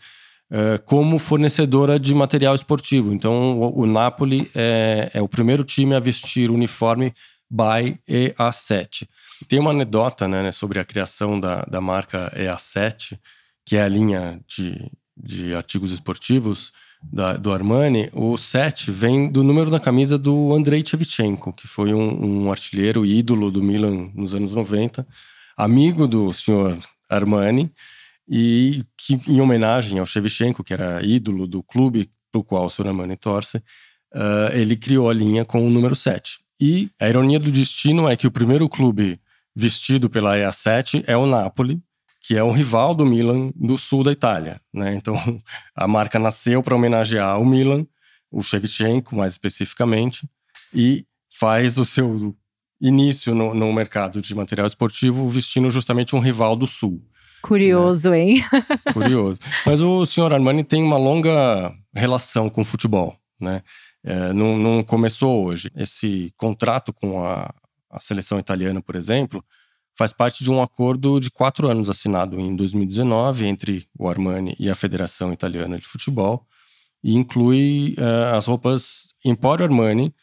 como 0.85 1.19
fornecedora 1.19 1.99
de 1.99 2.15
material 2.15 2.55
esportivo. 2.55 3.13
Então, 3.13 3.59
o, 3.59 3.81
o 3.81 3.87
Napoli 3.87 4.51
é, 4.55 5.11
é, 5.15 5.23
o 5.23 5.29
primeiro 5.29 5.65
time 5.65 5.95
a 5.95 6.01
vestir 6.01 6.51
uniforme 6.51 7.13
by 7.51 7.99
EA7. 8.09 9.07
Tem 9.49 9.59
uma 9.59 9.71
anedota 9.71 10.27
né, 10.27 10.43
né, 10.43 10.53
sobre 10.53 10.79
a 10.79 10.85
criação 10.85 11.39
da, 11.39 11.63
da 11.63 11.81
marca 11.81 12.33
EA7, 12.37 13.19
que 13.65 13.77
é 13.77 13.83
a 13.83 13.89
linha 13.89 14.41
de, 14.47 14.91
de 15.17 15.55
artigos 15.55 15.93
esportivos 15.93 16.73
da, 17.03 17.37
do 17.37 17.53
Armani. 17.53 18.09
O 18.13 18.37
7 18.37 18.91
vem 18.91 19.31
do 19.31 19.43
número 19.43 19.71
da 19.71 19.81
camisa 19.81 20.19
do 20.19 20.53
Andrei 20.55 20.85
Shevchenko, 20.85 21.53
que 21.53 21.67
foi 21.67 21.93
um, 21.93 22.45
um 22.47 22.51
artilheiro 22.51 23.05
ídolo 23.05 23.51
do 23.51 23.63
Milan 23.63 24.11
nos 24.15 24.35
anos 24.35 24.55
90, 24.55 25.07
amigo 25.57 26.07
do 26.07 26.33
senhor 26.33 26.79
Armani 27.09 27.71
e 28.29 28.83
que, 28.97 29.21
em 29.29 29.41
homenagem 29.41 29.99
ao 29.99 30.07
Shevchenko, 30.07 30.65
que 30.65 30.73
era 30.73 31.03
ídolo 31.03 31.47
do 31.47 31.63
clube 31.63 32.11
para 32.31 32.41
o 32.41 32.45
qual 32.45 32.67
o 32.67 32.71
Soramani 32.71 33.17
torce, 33.17 33.59
uh, 34.15 34.53
ele 34.53 34.77
criou 34.77 35.09
a 35.09 35.15
linha 35.15 35.45
com 35.45 35.67
o 35.67 35.71
número 35.71 35.95
7. 35.95 36.39
E 36.61 36.91
a 36.99 37.09
ironia 37.09 37.39
do 37.39 37.51
destino 37.51 38.09
é 38.09 38.17
que 38.17 38.27
o 38.27 38.31
primeiro 38.31 38.69
clube 38.69 39.21
vestido 39.55 40.11
pela 40.11 40.37
EA7 40.37 41.05
é 41.07 41.17
o 41.17 41.27
Napoli, 41.27 41.81
que 42.21 42.37
é 42.37 42.43
o 42.43 42.51
rival 42.51 42.95
do 42.95 43.07
Milan 43.07 43.53
do 43.55 43.79
sul 43.79 44.03
da 44.03 44.11
Itália. 44.11 44.61
Né? 44.73 44.95
Então, 44.95 45.15
a 45.75 45.87
marca 45.87 46.19
nasceu 46.19 46.63
para 46.63 46.75
homenagear 46.75 47.41
o 47.41 47.47
Milan, 47.47 47.87
o 48.31 48.43
Shevchenko 48.43 49.15
mais 49.15 49.35
especificamente, 49.35 50.29
e 50.75 51.07
faz 51.31 51.79
o 51.79 51.85
seu 51.85 52.37
início 52.81 53.35
no, 53.35 53.55
no 53.55 53.73
mercado 53.73 54.21
de 54.21 54.35
material 54.35 54.67
esportivo 54.67 55.29
vestindo 55.29 55.71
justamente 55.71 56.17
um 56.17 56.21
rival 56.21 56.57
do 56.57 56.67
sul. 56.67 57.03
Curioso, 57.43 58.11
né? 58.11 58.21
hein? 58.21 58.45
Curioso. 58.93 59.41
Mas 59.65 59.81
o 59.81 60.05
senhor 60.05 60.33
Armani 60.33 60.65
tem 60.65 60.83
uma 60.83 60.97
longa 60.97 61.73
relação 61.95 62.51
com 62.51 62.63
o 62.63 62.65
futebol, 62.65 63.17
né? 63.41 63.63
É, 64.05 64.33
não, 64.33 64.57
não, 64.57 64.85
começou 64.85 65.45
hoje. 65.45 65.71
Esse 65.75 66.33
contrato 66.37 66.93
com 66.93 67.25
a, 67.25 67.53
a, 67.91 68.01
seleção 68.01 68.39
italiana, 68.39 68.81
por 68.81 68.95
exemplo, 68.95 69.45
faz 69.99 70.13
parte 70.13 70.45
de 70.45 70.51
um 70.51 70.63
acordo 70.63 71.19
de 71.19 71.29
quatro 71.29 71.69
anos 71.69 71.91
assinado 71.91 72.39
em 72.39 72.55
2019 72.55 73.47
entre 73.47 73.89
o 73.99 74.09
Armani 74.09 74.55
e 74.61 74.71
a 74.71 74.77
Federação 74.77 75.33
Italiana 75.33 75.77
de 75.77 75.85
Futebol 75.85 76.47
e 77.03 77.15
inclui 77.15 77.97
uh, 77.99 78.37
as 78.37 78.47
roupas 78.47 79.15
Emporio 79.25 79.65
Armani 79.65 80.15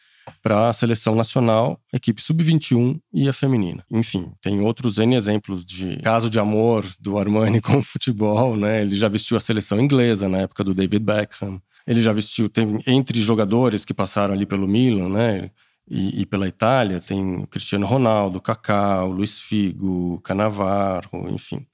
para 0.42 0.68
a 0.68 0.72
seleção 0.72 1.14
nacional, 1.14 1.80
equipe 1.92 2.20
sub-21 2.20 3.00
e 3.12 3.28
a 3.28 3.32
feminina. 3.32 3.84
Enfim, 3.90 4.32
tem 4.40 4.60
outros 4.60 4.98
N 4.98 5.14
exemplos 5.14 5.64
de 5.64 5.96
caso 5.98 6.28
de 6.30 6.38
amor 6.38 6.84
do 7.00 7.18
Armani 7.18 7.60
com 7.62 7.78
o 7.78 7.82
futebol, 7.82 8.56
né? 8.56 8.82
Ele 8.82 8.94
já 8.94 9.08
vestiu 9.08 9.36
a 9.36 9.40
seleção 9.40 9.80
inglesa 9.80 10.28
na 10.28 10.38
época 10.38 10.64
do 10.64 10.74
David 10.74 11.04
Beckham. 11.04 11.60
Ele 11.86 12.02
já 12.02 12.12
vestiu, 12.12 12.48
tem 12.48 12.82
entre 12.86 13.20
jogadores 13.22 13.84
que 13.84 13.92
passaram 13.92 14.34
ali 14.34 14.46
pelo 14.46 14.66
Milan, 14.66 15.08
né? 15.08 15.50
E, 15.88 16.22
e, 16.22 16.26
pela 16.26 16.48
Itália 16.48 16.98
tem 16.98 17.42
o 17.42 17.46
Cristiano 17.46 17.84
Ronaldo, 17.84 18.40
Kaká, 18.40 19.04
o 19.04 19.12
Luiz 19.12 19.38
Figo, 19.38 20.18
Cannavaro, 20.22 21.10
enfim. 21.30 21.66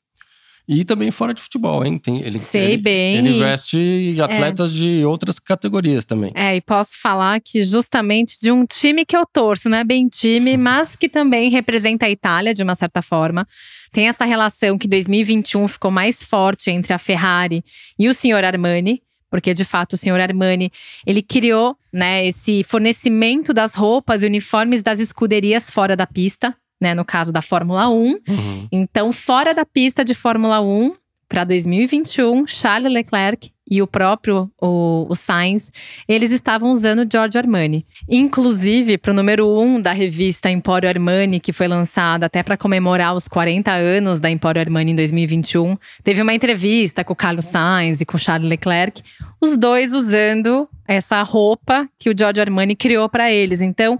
E 0.72 0.84
também 0.84 1.10
fora 1.10 1.34
de 1.34 1.42
futebol, 1.42 1.84
hein? 1.84 1.98
Tem, 1.98 2.22
ele, 2.22 2.38
Sei 2.38 2.74
ele, 2.74 2.76
bem. 2.76 3.16
Ele 3.16 3.40
veste 3.40 4.16
atletas 4.22 4.70
é. 4.70 4.74
de 4.74 5.04
outras 5.04 5.40
categorias 5.40 6.04
também. 6.04 6.30
É, 6.32 6.54
e 6.54 6.60
posso 6.60 6.92
falar 6.96 7.40
que 7.40 7.60
justamente 7.64 8.38
de 8.40 8.52
um 8.52 8.64
time 8.64 9.04
que 9.04 9.16
eu 9.16 9.26
torço, 9.26 9.68
não 9.68 9.78
é 9.78 9.82
bem 9.82 10.06
time, 10.06 10.54
mas 10.56 10.94
que 10.94 11.08
também 11.08 11.50
representa 11.50 12.06
a 12.06 12.10
Itália 12.10 12.54
de 12.54 12.62
uma 12.62 12.76
certa 12.76 13.02
forma. 13.02 13.48
Tem 13.90 14.06
essa 14.06 14.24
relação 14.24 14.78
que 14.78 14.86
2021 14.86 15.66
ficou 15.66 15.90
mais 15.90 16.22
forte 16.22 16.70
entre 16.70 16.92
a 16.92 16.98
Ferrari 16.98 17.64
e 17.98 18.08
o 18.08 18.14
senhor 18.14 18.44
Armani 18.44 19.02
porque 19.30 19.54
de 19.54 19.64
fato 19.64 19.92
o 19.92 19.96
senhor 19.96 20.18
Armani 20.18 20.72
ele 21.06 21.22
criou 21.22 21.76
né, 21.92 22.26
esse 22.26 22.64
fornecimento 22.64 23.54
das 23.54 23.74
roupas 23.74 24.22
e 24.22 24.26
uniformes 24.26 24.82
das 24.82 24.98
escuderias 24.98 25.70
fora 25.70 25.96
da 25.96 26.06
pista, 26.06 26.54
né, 26.80 26.94
no 26.94 27.04
caso 27.04 27.32
da 27.32 27.42
Fórmula 27.42 27.88
1. 27.88 27.92
Uhum. 27.92 28.68
Então, 28.72 29.12
fora 29.12 29.52
da 29.52 29.64
pista 29.64 30.04
de 30.04 30.14
Fórmula 30.14 30.60
1, 30.60 30.94
para 31.30 31.44
2021, 31.44 32.44
Charles 32.48 32.92
Leclerc 32.92 33.52
e 33.70 33.80
o 33.80 33.86
próprio 33.86 34.50
o, 34.60 35.06
o 35.08 35.14
Sainz, 35.14 35.70
eles 36.08 36.32
estavam 36.32 36.72
usando 36.72 37.08
Giorgio 37.08 37.38
Armani. 37.38 37.86
Inclusive, 38.08 38.98
para 38.98 39.12
o 39.12 39.14
número 39.14 39.46
1 39.46 39.62
um 39.62 39.80
da 39.80 39.92
revista 39.92 40.50
Emporio 40.50 40.88
Armani, 40.88 41.38
que 41.38 41.52
foi 41.52 41.68
lançada 41.68 42.26
até 42.26 42.42
para 42.42 42.56
comemorar 42.56 43.14
os 43.14 43.28
40 43.28 43.70
anos 43.70 44.18
da 44.18 44.28
Emporio 44.28 44.60
Armani 44.60 44.90
em 44.90 44.96
2021, 44.96 45.76
teve 46.02 46.20
uma 46.20 46.34
entrevista 46.34 47.04
com 47.04 47.12
o 47.12 47.16
Carlos 47.16 47.44
Sainz 47.44 48.00
e 48.00 48.04
com 48.04 48.16
o 48.16 48.20
Charles 48.20 48.50
Leclerc, 48.50 49.00
os 49.40 49.56
dois 49.56 49.94
usando 49.94 50.68
essa 50.86 51.22
roupa 51.22 51.88
que 51.98 52.10
o 52.10 52.14
Giorgio 52.16 52.42
Armani 52.42 52.74
criou 52.74 53.08
para 53.08 53.30
eles. 53.30 53.60
Então, 53.60 53.96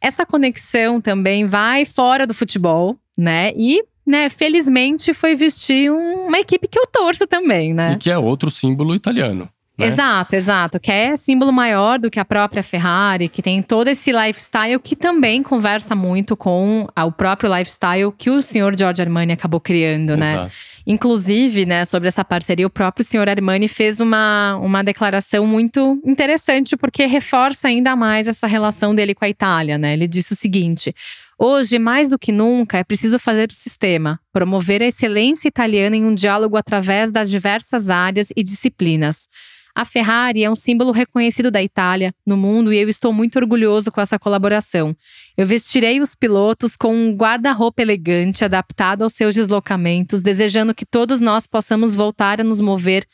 essa 0.00 0.26
conexão 0.26 1.00
também 1.00 1.46
vai 1.46 1.84
fora 1.84 2.26
do 2.26 2.34
futebol, 2.34 2.96
né? 3.16 3.52
E 3.56 3.82
né, 4.04 4.28
felizmente 4.28 5.14
foi 5.14 5.36
vestir 5.36 5.90
uma 5.90 6.38
equipe 6.38 6.66
que 6.66 6.78
eu 6.78 6.86
torço 6.86 7.26
também, 7.26 7.72
né? 7.72 7.92
E 7.92 7.96
que 7.96 8.10
é 8.10 8.18
outro 8.18 8.50
símbolo 8.50 8.94
italiano. 8.94 9.48
Né? 9.78 9.86
Exato, 9.86 10.36
exato. 10.36 10.80
Que 10.80 10.90
é 10.90 11.16
símbolo 11.16 11.52
maior 11.52 11.98
do 11.98 12.10
que 12.10 12.20
a 12.20 12.24
própria 12.24 12.62
Ferrari, 12.62 13.28
que 13.28 13.40
tem 13.40 13.62
todo 13.62 13.88
esse 13.88 14.12
lifestyle 14.12 14.78
que 14.78 14.96
também 14.96 15.42
conversa 15.42 15.94
muito 15.94 16.36
com 16.36 16.86
o 16.96 17.12
próprio 17.12 17.54
lifestyle 17.54 18.12
que 18.16 18.28
o 18.28 18.42
senhor 18.42 18.76
George 18.78 19.00
Armani 19.00 19.32
acabou 19.32 19.60
criando, 19.60 20.16
né? 20.16 20.32
Exato. 20.32 20.71
Inclusive, 20.86 21.64
né, 21.64 21.84
sobre 21.84 22.08
essa 22.08 22.24
parceria, 22.24 22.66
o 22.66 22.70
próprio 22.70 23.04
senhor 23.04 23.28
Armani 23.28 23.68
fez 23.68 24.00
uma, 24.00 24.56
uma 24.56 24.82
declaração 24.82 25.46
muito 25.46 26.00
interessante, 26.04 26.76
porque 26.76 27.06
reforça 27.06 27.68
ainda 27.68 27.94
mais 27.94 28.26
essa 28.26 28.46
relação 28.46 28.94
dele 28.94 29.14
com 29.14 29.24
a 29.24 29.28
Itália, 29.28 29.78
né? 29.78 29.92
Ele 29.92 30.08
disse 30.08 30.32
o 30.32 30.36
seguinte: 30.36 30.94
Hoje, 31.38 31.78
mais 31.78 32.08
do 32.08 32.18
que 32.18 32.30
nunca, 32.30 32.78
é 32.78 32.84
preciso 32.84 33.18
fazer 33.18 33.50
o 33.50 33.54
sistema, 33.54 34.20
promover 34.32 34.82
a 34.82 34.86
excelência 34.86 35.48
italiana 35.48 35.96
em 35.96 36.04
um 36.04 36.14
diálogo 36.14 36.56
através 36.56 37.10
das 37.10 37.30
diversas 37.30 37.90
áreas 37.90 38.28
e 38.36 38.42
disciplinas. 38.42 39.28
A 39.74 39.86
Ferrari 39.86 40.44
é 40.44 40.50
um 40.50 40.54
símbolo 40.54 40.92
reconhecido 40.92 41.50
da 41.50 41.62
Itália 41.62 42.14
no 42.26 42.36
mundo 42.36 42.72
e 42.72 42.78
eu 42.78 42.88
estou 42.88 43.12
muito 43.12 43.36
orgulhoso 43.36 43.90
com 43.90 44.00
essa 44.00 44.18
colaboração. 44.18 44.94
Eu 45.36 45.46
vestirei 45.46 46.00
os 46.00 46.14
pilotos 46.14 46.76
com 46.76 46.94
um 46.94 47.14
guarda-roupa 47.14 47.80
elegante 47.80 48.44
adaptado 48.44 49.02
aos 49.02 49.14
seus 49.14 49.34
deslocamentos, 49.34 50.20
desejando 50.20 50.74
que 50.74 50.84
todos 50.84 51.20
nós 51.20 51.46
possamos 51.46 51.94
voltar 51.94 52.40
a 52.40 52.44
nos 52.44 52.60
mover 52.60 53.06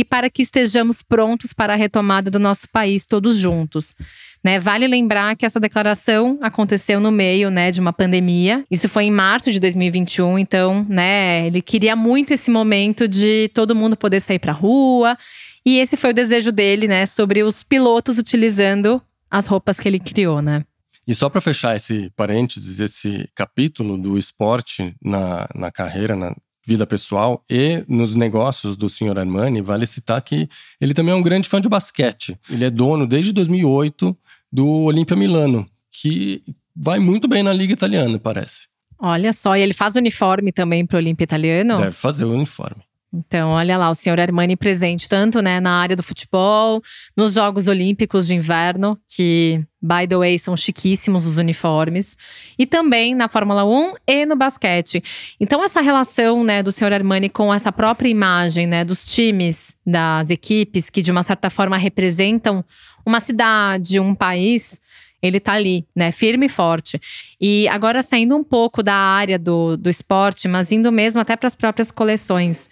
e 0.00 0.04
para 0.04 0.30
que 0.30 0.40
estejamos 0.40 1.02
prontos 1.02 1.52
para 1.52 1.74
a 1.74 1.76
retomada 1.76 2.30
do 2.30 2.38
nosso 2.38 2.66
país 2.70 3.04
todos 3.04 3.36
juntos. 3.36 3.94
Né, 4.42 4.58
vale 4.58 4.86
lembrar 4.86 5.36
que 5.36 5.44
essa 5.44 5.60
declaração 5.60 6.38
aconteceu 6.40 6.98
no 6.98 7.12
meio 7.12 7.50
né, 7.50 7.70
de 7.70 7.78
uma 7.78 7.92
pandemia. 7.92 8.64
Isso 8.70 8.88
foi 8.88 9.04
em 9.04 9.10
março 9.10 9.52
de 9.52 9.60
2021, 9.60 10.38
então 10.38 10.86
né, 10.88 11.46
ele 11.46 11.60
queria 11.60 11.94
muito 11.94 12.32
esse 12.32 12.50
momento 12.50 13.06
de 13.06 13.50
todo 13.52 13.76
mundo 13.76 13.94
poder 13.94 14.20
sair 14.20 14.38
para 14.38 14.52
a 14.52 14.54
rua. 14.54 15.18
E 15.66 15.76
esse 15.76 15.98
foi 15.98 16.12
o 16.12 16.14
desejo 16.14 16.50
dele, 16.50 16.88
né, 16.88 17.04
sobre 17.04 17.42
os 17.42 17.62
pilotos 17.62 18.16
utilizando 18.16 19.02
as 19.30 19.46
roupas 19.46 19.78
que 19.78 19.86
ele 19.86 19.98
criou, 19.98 20.40
né? 20.40 20.64
E 21.06 21.14
só 21.14 21.28
para 21.28 21.42
fechar 21.42 21.76
esse 21.76 22.10
parênteses, 22.16 22.80
esse 22.80 23.28
capítulo 23.34 23.98
do 23.98 24.16
esporte 24.16 24.94
na, 25.02 25.46
na 25.54 25.70
carreira, 25.70 26.16
na, 26.16 26.34
vida 26.66 26.86
pessoal 26.86 27.44
e 27.48 27.84
nos 27.88 28.14
negócios 28.14 28.76
do 28.76 28.88
Sr. 28.88 29.18
Armani, 29.18 29.60
vale 29.60 29.86
citar 29.86 30.20
que 30.22 30.48
ele 30.80 30.94
também 30.94 31.12
é 31.12 31.16
um 31.16 31.22
grande 31.22 31.48
fã 31.48 31.60
de 31.60 31.68
basquete. 31.68 32.38
Ele 32.48 32.64
é 32.64 32.70
dono 32.70 33.06
desde 33.06 33.32
2008 33.32 34.16
do 34.52 34.68
Olimpia 34.68 35.16
Milano, 35.16 35.66
que 35.90 36.42
vai 36.74 36.98
muito 36.98 37.28
bem 37.28 37.42
na 37.42 37.52
liga 37.52 37.72
italiana, 37.72 38.18
parece. 38.18 38.68
Olha 38.98 39.32
só, 39.32 39.56
e 39.56 39.62
ele 39.62 39.72
faz 39.72 39.96
uniforme 39.96 40.52
também 40.52 40.84
para 40.84 40.96
o 40.96 40.98
Olimpia 40.98 41.24
Italiano? 41.24 41.78
Deve 41.78 41.92
fazer 41.92 42.24
o 42.24 42.32
uniforme. 42.32 42.82
Então, 43.12 43.50
olha 43.50 43.76
lá, 43.76 43.90
o 43.90 43.94
senhor 43.94 44.20
Armani 44.20 44.56
presente 44.56 45.08
tanto 45.08 45.42
né, 45.42 45.58
na 45.58 45.80
área 45.80 45.96
do 45.96 46.02
futebol, 46.02 46.80
nos 47.16 47.34
Jogos 47.34 47.66
Olímpicos 47.66 48.28
de 48.28 48.36
Inverno, 48.36 48.96
que, 49.08 49.60
by 49.82 50.06
the 50.08 50.16
way, 50.16 50.38
são 50.38 50.56
chiquíssimos 50.56 51.26
os 51.26 51.36
uniformes, 51.36 52.16
e 52.56 52.64
também 52.66 53.12
na 53.12 53.26
Fórmula 53.26 53.64
1 53.64 53.94
e 54.06 54.24
no 54.24 54.36
basquete. 54.36 55.02
Então, 55.40 55.64
essa 55.64 55.80
relação 55.80 56.44
né, 56.44 56.62
do 56.62 56.70
senhor 56.70 56.92
Armani 56.92 57.28
com 57.28 57.52
essa 57.52 57.72
própria 57.72 58.08
imagem 58.08 58.68
né, 58.68 58.84
dos 58.84 59.04
times, 59.12 59.76
das 59.84 60.30
equipes, 60.30 60.88
que 60.88 61.02
de 61.02 61.10
uma 61.10 61.24
certa 61.24 61.50
forma 61.50 61.76
representam 61.76 62.64
uma 63.04 63.18
cidade, 63.18 63.98
um 63.98 64.14
país, 64.14 64.80
ele 65.20 65.40
tá 65.40 65.54
ali, 65.54 65.84
né, 65.96 66.12
firme 66.12 66.46
e 66.46 66.48
forte. 66.48 67.00
E 67.40 67.66
agora 67.68 68.04
saindo 68.04 68.36
um 68.36 68.44
pouco 68.44 68.84
da 68.84 68.94
área 68.94 69.36
do, 69.36 69.76
do 69.76 69.90
esporte, 69.90 70.46
mas 70.46 70.70
indo 70.70 70.92
mesmo 70.92 71.20
até 71.20 71.34
para 71.34 71.48
as 71.48 71.56
próprias 71.56 71.90
coleções. 71.90 72.70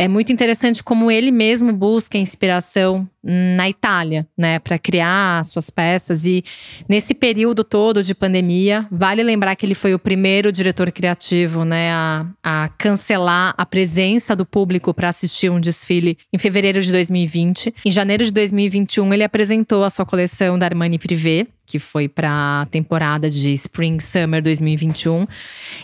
É 0.00 0.08
muito 0.08 0.32
interessante 0.32 0.82
como 0.82 1.10
ele 1.10 1.30
mesmo 1.30 1.74
busca 1.74 2.16
inspiração 2.16 3.06
na 3.22 3.68
Itália, 3.68 4.26
né, 4.34 4.58
para 4.58 4.78
criar 4.78 5.44
suas 5.44 5.68
peças. 5.68 6.24
E 6.24 6.42
nesse 6.88 7.12
período 7.12 7.62
todo 7.62 8.02
de 8.02 8.14
pandemia, 8.14 8.88
vale 8.90 9.22
lembrar 9.22 9.54
que 9.56 9.66
ele 9.66 9.74
foi 9.74 9.92
o 9.92 9.98
primeiro 9.98 10.50
diretor 10.50 10.90
criativo, 10.90 11.66
né, 11.66 11.92
a, 11.92 12.26
a 12.42 12.70
cancelar 12.78 13.52
a 13.58 13.66
presença 13.66 14.34
do 14.34 14.46
público 14.46 14.94
para 14.94 15.10
assistir 15.10 15.50
um 15.50 15.60
desfile 15.60 16.16
em 16.32 16.38
fevereiro 16.38 16.80
de 16.80 16.90
2020. 16.90 17.74
Em 17.84 17.92
janeiro 17.92 18.24
de 18.24 18.32
2021, 18.32 19.12
ele 19.12 19.22
apresentou 19.22 19.84
a 19.84 19.90
sua 19.90 20.06
coleção 20.06 20.58
da 20.58 20.64
Armani 20.64 20.98
Privé, 20.98 21.46
que 21.66 21.78
foi 21.78 22.08
para 22.08 22.62
a 22.62 22.66
temporada 22.70 23.28
de 23.28 23.52
Spring 23.52 24.00
Summer 24.00 24.42
2021. 24.42 25.26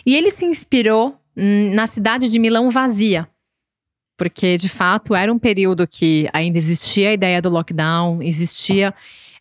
E 0.07 0.17
ele 0.17 0.31
se 0.31 0.47
inspirou 0.47 1.21
na 1.37 1.87
cidade 1.87 2.31
de 2.31 2.39
Milão 2.39 2.71
vazia, 2.71 3.29
porque 4.17 4.57
de 4.57 4.69
fato 4.69 5.15
era 5.15 5.33
um 5.33 5.39
período 5.39 5.87
que 5.87 6.29
ainda 6.33 6.59
existia 6.59 7.11
a 7.11 7.13
ideia 7.13 7.43
do 7.43 7.51
lockdown, 7.51 8.23
existia 8.23 8.95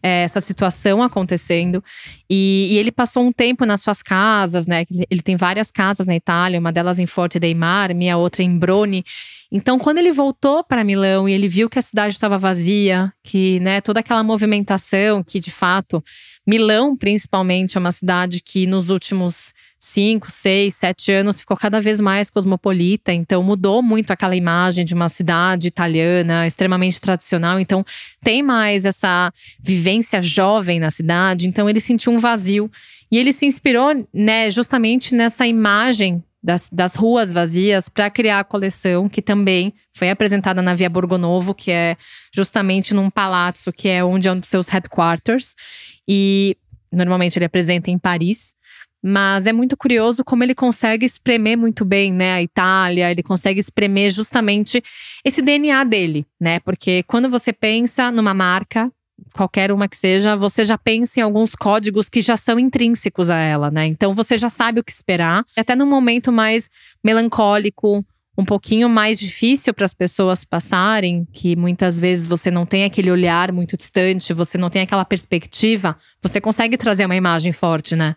é, 0.05 0.21
essa 0.21 0.39
situação 0.39 1.01
acontecendo. 1.01 1.83
E, 2.29 2.67
e, 2.71 2.77
ele 2.77 2.91
passou 2.91 3.23
um 3.25 3.31
tempo 3.31 3.65
nas 3.65 3.81
suas 3.81 4.03
casas, 4.03 4.67
né? 4.67 4.85
Ele 5.09 5.21
tem 5.21 5.35
várias 5.35 5.71
casas 5.71 6.05
na 6.05 6.15
Itália, 6.15 6.59
uma 6.59 6.71
delas 6.71 6.99
em 6.99 7.07
Forte 7.07 7.39
dei 7.39 7.55
Marmi, 7.55 8.07
a 8.07 8.15
outra 8.15 8.43
em 8.43 8.55
Broni. 8.55 9.03
Então, 9.51 9.77
quando 9.77 9.99
ele 9.99 10.11
voltou 10.11 10.63
para 10.63 10.83
Milão 10.83 11.29
e 11.29 11.33
ele 11.33 11.47
viu 11.47 11.69
que 11.69 11.79
a 11.79 11.81
cidade 11.81 12.13
estava 12.13 12.37
vazia, 12.37 13.13
que 13.23 13.59
né, 13.59 13.81
toda 13.81 13.99
aquela 13.99 14.23
movimentação, 14.23 15.23
que 15.23 15.39
de 15.39 15.51
fato 15.51 16.03
Milão, 16.47 16.95
principalmente, 16.95 17.75
é 17.75 17.79
uma 17.79 17.91
cidade 17.91 18.39
que 18.39 18.67
nos 18.67 18.91
últimos 18.91 19.51
cinco, 19.79 20.31
seis, 20.31 20.75
sete 20.75 21.11
anos 21.11 21.39
ficou 21.39 21.57
cada 21.57 21.81
vez 21.81 21.99
mais 21.99 22.29
cosmopolita. 22.29 23.11
Então, 23.11 23.41
mudou 23.41 23.81
muito 23.81 24.11
aquela 24.11 24.35
imagem 24.35 24.85
de 24.85 24.93
uma 24.93 25.09
cidade 25.09 25.67
italiana 25.67 26.45
extremamente 26.45 27.01
tradicional. 27.01 27.59
Então, 27.59 27.83
tem 28.21 28.43
mais 28.43 28.85
essa 28.85 29.31
vivência 29.59 30.21
jovem 30.21 30.79
na 30.79 30.91
cidade. 30.91 31.47
Então, 31.47 31.67
ele 31.67 31.79
sentiu 31.79 32.11
um 32.11 32.19
vazio. 32.19 32.69
E 33.11 33.17
ele 33.17 33.31
se 33.31 33.45
inspirou, 33.45 33.93
né, 34.13 34.49
justamente 34.51 35.15
nessa 35.15 35.47
imagem 35.47 36.23
das, 36.45 36.69
das 36.71 36.93
ruas 36.93 37.33
vazias 37.33 37.89
para 37.89 38.07
criar 38.07 38.39
a 38.39 38.43
coleção 38.43 39.09
que 39.09 39.19
também 39.19 39.73
foi 39.91 40.11
apresentada 40.11 40.61
na 40.61 40.75
Via 40.75 40.87
Borgonovo, 40.87 41.55
que 41.55 41.71
é 41.71 41.97
justamente 42.31 42.93
num 42.93 43.09
palácio 43.09 43.73
que 43.73 43.89
é 43.89 44.03
onde 44.03 44.27
é 44.27 44.31
um 44.31 44.39
dos 44.39 44.49
seus 44.49 44.69
headquarters. 44.69 45.55
E 46.07 46.55
normalmente 46.91 47.39
ele 47.39 47.45
apresenta 47.45 47.89
em 47.89 47.97
Paris. 47.97 48.53
Mas 49.03 49.47
é 49.47 49.53
muito 49.53 49.75
curioso 49.75 50.23
como 50.23 50.43
ele 50.43 50.53
consegue 50.53 51.05
espremer 51.05 51.57
muito 51.57 51.83
bem, 51.83 52.11
né, 52.11 52.33
a 52.33 52.41
Itália, 52.41 53.11
ele 53.11 53.21
consegue 53.21 53.59
espremer 53.59 54.11
justamente 54.11 54.83
esse 55.23 55.43
DNA 55.43 55.83
dele, 55.83 56.25
né? 56.41 56.59
Porque 56.61 57.03
quando 57.03 57.29
você 57.29 57.53
pensa 57.53 58.11
numa 58.11 58.33
marca, 58.33 58.91
qualquer 59.33 59.71
uma 59.71 59.87
que 59.87 59.97
seja, 59.97 60.35
você 60.35 60.63
já 60.63 60.77
pensa 60.77 61.19
em 61.19 61.23
alguns 61.23 61.55
códigos 61.55 62.09
que 62.09 62.21
já 62.21 62.37
são 62.37 62.59
intrínsecos 62.59 63.29
a 63.29 63.37
ela, 63.37 63.69
né? 63.69 63.85
Então 63.85 64.13
você 64.13 64.37
já 64.37 64.49
sabe 64.49 64.79
o 64.79 64.83
que 64.83 64.91
esperar. 64.91 65.43
Até 65.57 65.75
num 65.75 65.85
momento 65.85 66.31
mais 66.31 66.69
melancólico, 67.03 68.05
um 68.37 68.43
pouquinho 68.43 68.89
mais 68.89 69.19
difícil 69.19 69.73
para 69.73 69.85
as 69.85 69.93
pessoas 69.93 70.43
passarem, 70.43 71.25
que 71.31 71.55
muitas 71.55 71.99
vezes 71.99 72.27
você 72.27 72.51
não 72.51 72.65
tem 72.65 72.83
aquele 72.83 73.09
olhar 73.09 73.51
muito 73.51 73.77
distante, 73.77 74.33
você 74.33 74.57
não 74.57 74.69
tem 74.69 74.81
aquela 74.81 75.05
perspectiva, 75.05 75.97
você 76.21 76.41
consegue 76.41 76.77
trazer 76.77 77.05
uma 77.05 77.15
imagem 77.15 77.51
forte, 77.51 77.95
né? 77.95 78.15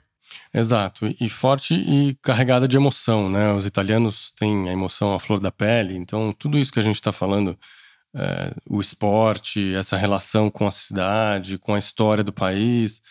Exato, 0.52 1.14
e 1.20 1.28
forte 1.28 1.74
e 1.74 2.16
carregada 2.22 2.66
de 2.66 2.76
emoção, 2.76 3.30
né? 3.30 3.52
Os 3.52 3.66
italianos 3.66 4.32
têm 4.32 4.68
a 4.68 4.72
emoção 4.72 5.14
à 5.14 5.20
flor 5.20 5.40
da 5.40 5.52
pele, 5.52 5.96
então 5.96 6.34
tudo 6.38 6.58
isso 6.58 6.72
que 6.72 6.80
a 6.80 6.82
gente 6.82 6.96
está 6.96 7.12
falando, 7.12 7.56
é, 8.14 8.54
o 8.68 8.80
esporte, 8.80 9.74
essa 9.74 9.96
relação 9.96 10.50
com 10.50 10.66
a 10.66 10.70
cidade, 10.70 11.58
com 11.58 11.74
a 11.74 11.78
história 11.78 12.24
do 12.24 12.32
país, 12.32 13.02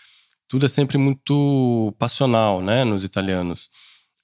tudo 0.47 0.65
é 0.65 0.69
sempre 0.69 0.97
muito 0.97 1.93
passional, 1.99 2.61
né? 2.61 2.83
Nos 2.83 3.03
italianos. 3.03 3.69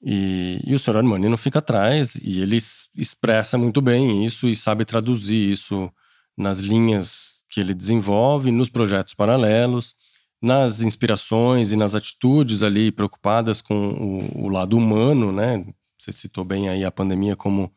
E, 0.01 0.59
e 0.65 0.73
o 0.73 0.79
Sr. 0.79 0.97
Armani 0.97 1.29
não 1.29 1.37
fica 1.37 1.59
atrás 1.59 2.15
e 2.15 2.41
ele 2.41 2.57
expressa 2.57 3.57
muito 3.57 3.81
bem 3.81 4.25
isso 4.25 4.47
e 4.47 4.55
sabe 4.55 4.83
traduzir 4.85 5.51
isso 5.51 5.91
nas 6.37 6.59
linhas 6.59 7.45
que 7.49 7.59
ele 7.59 7.73
desenvolve, 7.73 8.51
nos 8.51 8.69
projetos 8.69 9.13
paralelos 9.13 9.95
nas 10.43 10.81
inspirações 10.81 11.71
e 11.71 11.77
nas 11.77 11.95
atitudes 11.95 12.63
ali 12.63 12.91
preocupadas 12.91 13.61
com 13.61 13.91
o, 14.35 14.43
o 14.43 14.49
lado 14.49 14.77
humano, 14.77 15.31
né? 15.31 15.65
Você 15.97 16.11
citou 16.11 16.43
bem 16.43 16.67
aí 16.67 16.83
a 16.83 16.91
pandemia 16.91 17.33
como 17.33 17.71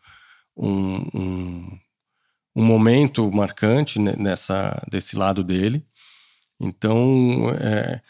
um, 0.57 0.97
um, 1.15 1.79
um 2.57 2.65
momento 2.65 3.31
marcante 3.31 3.99
nessa 4.01 4.83
desse 4.91 5.15
lado 5.15 5.45
dele. 5.45 5.85
Então, 6.59 7.55
é, 7.61 8.01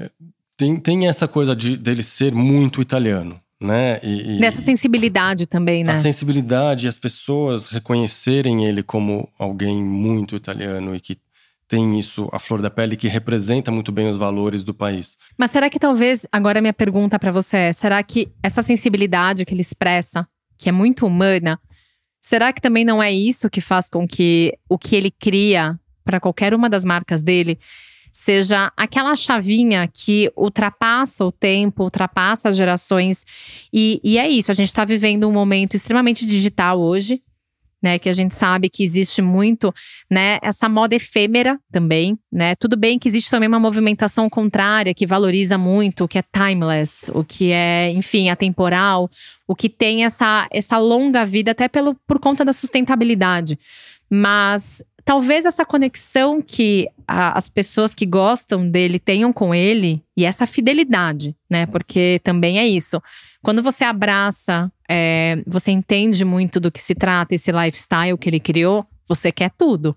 é, 0.00 0.10
tem, 0.56 0.80
tem 0.80 1.06
essa 1.06 1.28
coisa 1.28 1.54
de 1.54 1.76
dele 1.76 2.02
ser 2.02 2.32
muito 2.32 2.80
italiano, 2.80 3.38
né? 3.60 4.00
E, 4.02 4.38
Nessa 4.38 4.62
sensibilidade 4.62 5.46
também, 5.46 5.84
né? 5.84 5.92
A 5.92 6.00
sensibilidade 6.00 6.86
e 6.86 6.88
as 6.88 6.98
pessoas 6.98 7.66
reconhecerem 7.66 8.64
ele 8.64 8.82
como 8.82 9.28
alguém 9.38 9.84
muito 9.84 10.34
italiano 10.36 10.96
e 10.96 11.00
que 11.00 11.18
tem 11.68 11.98
isso 11.98 12.28
a 12.32 12.38
flor 12.38 12.62
da 12.62 12.70
pele 12.70 12.96
que 12.96 13.08
representa 13.08 13.70
muito 13.70 13.92
bem 13.92 14.08
os 14.08 14.16
valores 14.16 14.64
do 14.64 14.72
país. 14.72 15.18
Mas 15.36 15.50
será 15.50 15.68
que 15.68 15.78
talvez 15.78 16.26
agora 16.32 16.62
minha 16.62 16.72
pergunta 16.72 17.18
para 17.18 17.30
você 17.30 17.56
é: 17.58 17.72
será 17.74 18.02
que 18.02 18.32
essa 18.42 18.62
sensibilidade 18.62 19.44
que 19.44 19.52
ele 19.52 19.60
expressa, 19.60 20.26
que 20.56 20.70
é 20.70 20.72
muito 20.72 21.06
humana, 21.06 21.60
será 22.22 22.52
que 22.52 22.60
também 22.60 22.84
não 22.84 23.02
é 23.02 23.12
isso 23.12 23.50
que 23.50 23.60
faz 23.60 23.88
com 23.88 24.06
que 24.06 24.56
o 24.68 24.78
que 24.78 24.94
ele 24.94 25.10
cria 25.10 25.78
para 26.04 26.20
qualquer 26.20 26.54
uma 26.54 26.70
das 26.70 26.84
marcas 26.84 27.20
dele 27.20 27.58
seja 28.12 28.70
aquela 28.76 29.16
chavinha 29.16 29.88
que 29.88 30.30
ultrapassa 30.36 31.24
o 31.24 31.32
tempo, 31.32 31.82
ultrapassa 31.82 32.50
as 32.50 32.56
gerações. 32.56 33.24
E, 33.72 34.00
e 34.04 34.18
é 34.18 34.28
isso, 34.28 34.50
a 34.50 34.54
gente 34.54 34.68
está 34.68 34.84
vivendo 34.84 35.28
um 35.28 35.32
momento 35.32 35.74
extremamente 35.74 36.24
digital 36.24 36.78
hoje 36.78 37.22
né? 37.82 37.98
Que 37.98 38.08
a 38.08 38.12
gente 38.12 38.34
sabe 38.34 38.70
que 38.70 38.84
existe 38.84 39.20
muito, 39.20 39.74
né? 40.10 40.38
Essa 40.42 40.68
moda 40.68 40.94
efêmera 40.94 41.58
também, 41.70 42.18
né? 42.30 42.54
Tudo 42.54 42.76
bem 42.76 42.98
que 42.98 43.08
existe 43.08 43.30
também 43.30 43.48
uma 43.48 43.58
movimentação 43.58 44.30
contrária 44.30 44.94
que 44.94 45.06
valoriza 45.06 45.58
muito 45.58 46.04
o 46.04 46.08
que 46.08 46.18
é 46.18 46.22
timeless, 46.22 47.10
o 47.12 47.24
que 47.24 47.50
é, 47.50 47.90
enfim, 47.90 48.30
atemporal, 48.30 49.10
o 49.48 49.54
que 49.54 49.68
tem 49.68 50.04
essa, 50.04 50.48
essa 50.50 50.78
longa 50.78 51.24
vida 51.24 51.50
até 51.50 51.68
pelo, 51.68 51.94
por 52.06 52.18
conta 52.18 52.44
da 52.44 52.52
sustentabilidade. 52.52 53.58
Mas 54.08 54.82
talvez 55.04 55.46
essa 55.46 55.64
conexão 55.64 56.40
que 56.40 56.88
a, 57.06 57.36
as 57.36 57.48
pessoas 57.48 57.94
que 57.94 58.06
gostam 58.06 58.68
dele 58.68 58.98
tenham 58.98 59.32
com 59.32 59.54
ele 59.54 60.02
e 60.16 60.24
essa 60.24 60.46
fidelidade, 60.46 61.34
né? 61.50 61.66
Porque 61.66 62.20
também 62.22 62.58
é 62.58 62.66
isso. 62.66 63.00
Quando 63.42 63.62
você 63.62 63.84
abraça, 63.84 64.70
é, 64.88 65.42
você 65.46 65.70
entende 65.70 66.24
muito 66.24 66.60
do 66.60 66.70
que 66.70 66.80
se 66.80 66.94
trata 66.94 67.34
esse 67.34 67.50
lifestyle 67.50 68.16
que 68.16 68.28
ele 68.28 68.38
criou, 68.38 68.86
você 69.08 69.32
quer 69.32 69.50
tudo. 69.50 69.96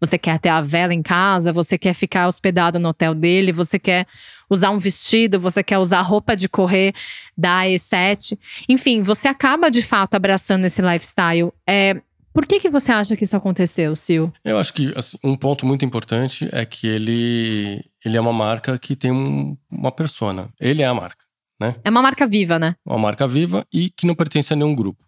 Você 0.00 0.18
quer 0.18 0.38
ter 0.38 0.50
a 0.50 0.60
vela 0.60 0.92
em 0.92 1.02
casa, 1.02 1.52
você 1.52 1.78
quer 1.78 1.94
ficar 1.94 2.28
hospedado 2.28 2.78
no 2.78 2.88
hotel 2.90 3.14
dele, 3.14 3.52
você 3.52 3.78
quer 3.78 4.06
usar 4.50 4.70
um 4.70 4.78
vestido, 4.78 5.40
você 5.40 5.62
quer 5.62 5.78
usar 5.78 6.02
roupa 6.02 6.36
de 6.36 6.48
correr 6.48 6.92
da 7.36 7.62
E7. 7.64 8.38
Enfim, 8.68 9.02
você 9.02 9.28
acaba 9.28 9.70
de 9.70 9.82
fato 9.82 10.14
abraçando 10.14 10.66
esse 10.66 10.82
lifestyle. 10.82 11.52
É, 11.66 12.00
por 12.34 12.46
que, 12.46 12.58
que 12.58 12.68
você 12.68 12.90
acha 12.90 13.16
que 13.16 13.24
isso 13.24 13.36
aconteceu, 13.36 13.94
Sil? 13.94 14.28
Eu 14.44 14.58
acho 14.58 14.74
que 14.74 14.92
assim, 14.96 15.16
um 15.22 15.36
ponto 15.36 15.64
muito 15.64 15.84
importante 15.84 16.48
é 16.52 16.66
que 16.66 16.86
ele, 16.86 17.84
ele 18.04 18.16
é 18.16 18.20
uma 18.20 18.32
marca 18.32 18.76
que 18.76 18.96
tem 18.96 19.12
um, 19.12 19.56
uma 19.70 19.92
persona. 19.92 20.50
Ele 20.60 20.82
é 20.82 20.86
a 20.86 20.92
marca, 20.92 21.23
né? 21.60 21.76
É 21.84 21.90
uma 21.90 22.02
marca 22.02 22.26
viva, 22.26 22.58
né? 22.58 22.76
Uma 22.84 22.98
marca 22.98 23.26
viva 23.26 23.66
e 23.72 23.90
que 23.90 24.06
não 24.06 24.14
pertence 24.14 24.52
a 24.52 24.56
nenhum 24.56 24.74
grupo 24.74 25.04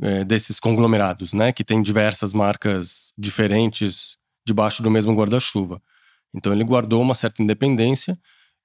é, 0.00 0.24
desses 0.24 0.60
conglomerados, 0.60 1.32
né? 1.32 1.52
Que 1.52 1.64
tem 1.64 1.82
diversas 1.82 2.32
marcas 2.32 3.12
diferentes 3.16 4.16
debaixo 4.46 4.82
do 4.82 4.90
mesmo 4.90 5.14
guarda-chuva. 5.14 5.80
Então 6.34 6.52
ele 6.52 6.64
guardou 6.64 7.00
uma 7.00 7.14
certa 7.14 7.42
independência 7.42 8.18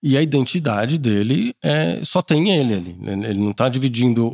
e 0.03 0.17
a 0.17 0.21
identidade 0.21 0.97
dele 0.97 1.55
é, 1.63 2.01
só 2.03 2.21
tem 2.21 2.49
ele 2.49 2.73
ali. 2.73 2.97
Ele 3.01 3.39
não 3.39 3.51
está 3.51 3.69
dividindo 3.69 4.27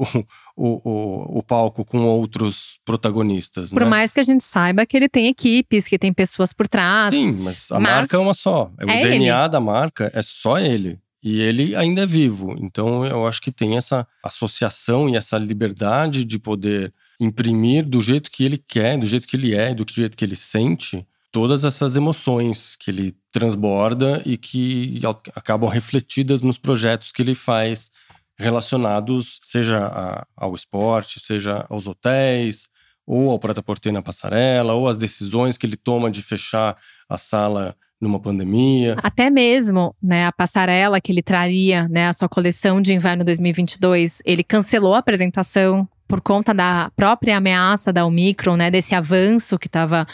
o, 0.56 0.90
o, 0.90 1.40
o, 1.40 1.44
palco 1.44 1.84
com 1.84 2.06
outros 2.06 2.80
protagonistas. 2.86 3.72
Por 3.72 3.82
né? 3.82 3.88
mais 3.88 4.14
que 4.14 4.22
a 4.22 4.24
gente 4.24 4.44
saiba 4.44 4.86
que 4.86 4.96
ele 4.96 5.10
tem 5.10 5.28
equipes, 5.28 5.88
que 5.88 6.00
tem 6.00 6.14
pessoas 6.14 6.54
por 6.54 6.68
trás. 6.70 7.10
Sim, 7.10 7.34
mas 7.34 7.70
a 7.72 7.80
mas 7.80 7.92
marca 7.92 8.16
é 8.16 8.20
uma 8.20 8.34
só. 8.34 8.72
O 8.82 8.90
é 8.90 9.02
DNA 9.02 9.42
ele. 9.42 9.50
da 9.50 9.60
marca 9.60 10.10
é 10.14 10.22
só 10.22 10.58
ele. 10.58 11.00
E 11.24 11.42
ele 11.42 11.76
ainda 11.76 12.04
é 12.04 12.06
vivo. 12.06 12.56
Então 12.60 13.06
eu 13.06 13.26
acho 13.26 13.42
que 13.42 13.52
tem 13.52 13.78
essa 13.78 14.08
associação 14.24 15.10
e 15.10 15.16
essa 15.16 15.38
liberdade 15.38 16.24
de 16.24 16.38
poder 16.40 16.94
imprimir 17.20 17.86
do 17.86 18.02
jeito 18.02 18.30
que 18.30 18.44
ele 18.44 18.58
quer, 18.58 18.98
do 18.98 19.06
jeito 19.06 19.28
que 19.28 19.36
ele 19.36 19.56
é, 19.56 19.74
do 19.74 19.86
jeito 19.90 20.16
que 20.16 20.24
ele 20.24 20.36
sente 20.36 21.06
todas 21.32 21.66
essas 21.66 21.96
emoções 21.96 22.76
que 22.76 22.90
ele 22.90 23.16
transborda 23.32 24.22
e 24.26 24.38
que 24.38 25.00
acabam 25.36 25.70
refletidas 25.70 26.42
nos 26.42 26.58
projetos 26.58 27.12
que 27.12 27.22
ele 27.22 27.36
faz 27.36 27.92
relacionados, 28.38 29.40
seja 29.44 29.86
a, 29.86 30.28
ao 30.36 30.56
esporte, 30.56 31.20
seja 31.20 31.66
aos 31.70 31.88
hotéis, 31.88 32.70
ou 33.06 33.32
ao 33.32 33.40
Prata 33.40 33.64
Porter 33.64 33.94
na 33.94 34.02
passarela, 34.02 34.74
ou 34.74 34.88
as 34.88 34.98
decisões 34.98 35.58
que 35.58 35.66
ele 35.66 35.78
toma 35.78 36.12
de 36.12 36.22
fechar 36.22 36.78
a 37.08 37.18
sala 37.18 37.76
numa 38.00 38.20
pandemia. 38.20 38.96
Até 39.02 39.30
mesmo, 39.30 39.96
né, 40.02 40.26
a 40.26 40.32
passarela 40.32 41.02
que 41.02 41.12
ele 41.12 41.22
traria, 41.22 41.88
né, 41.90 42.08
a 42.08 42.14
sua 42.14 42.30
coleção 42.30 42.82
de 42.82 42.94
inverno 42.94 43.24
2022, 43.24 44.22
ele 44.26 44.44
cancelou 44.44 44.94
a 44.94 45.00
apresentação 45.00 45.88
por 46.08 46.22
conta 46.22 46.54
da 46.54 46.92
própria 46.96 47.38
ameaça 47.38 47.92
da 47.92 48.06
Omicron, 48.06 48.56
né, 48.56 48.72
desse 48.72 48.96
avanço 48.96 49.58
que 49.60 49.68
estava 49.68 50.06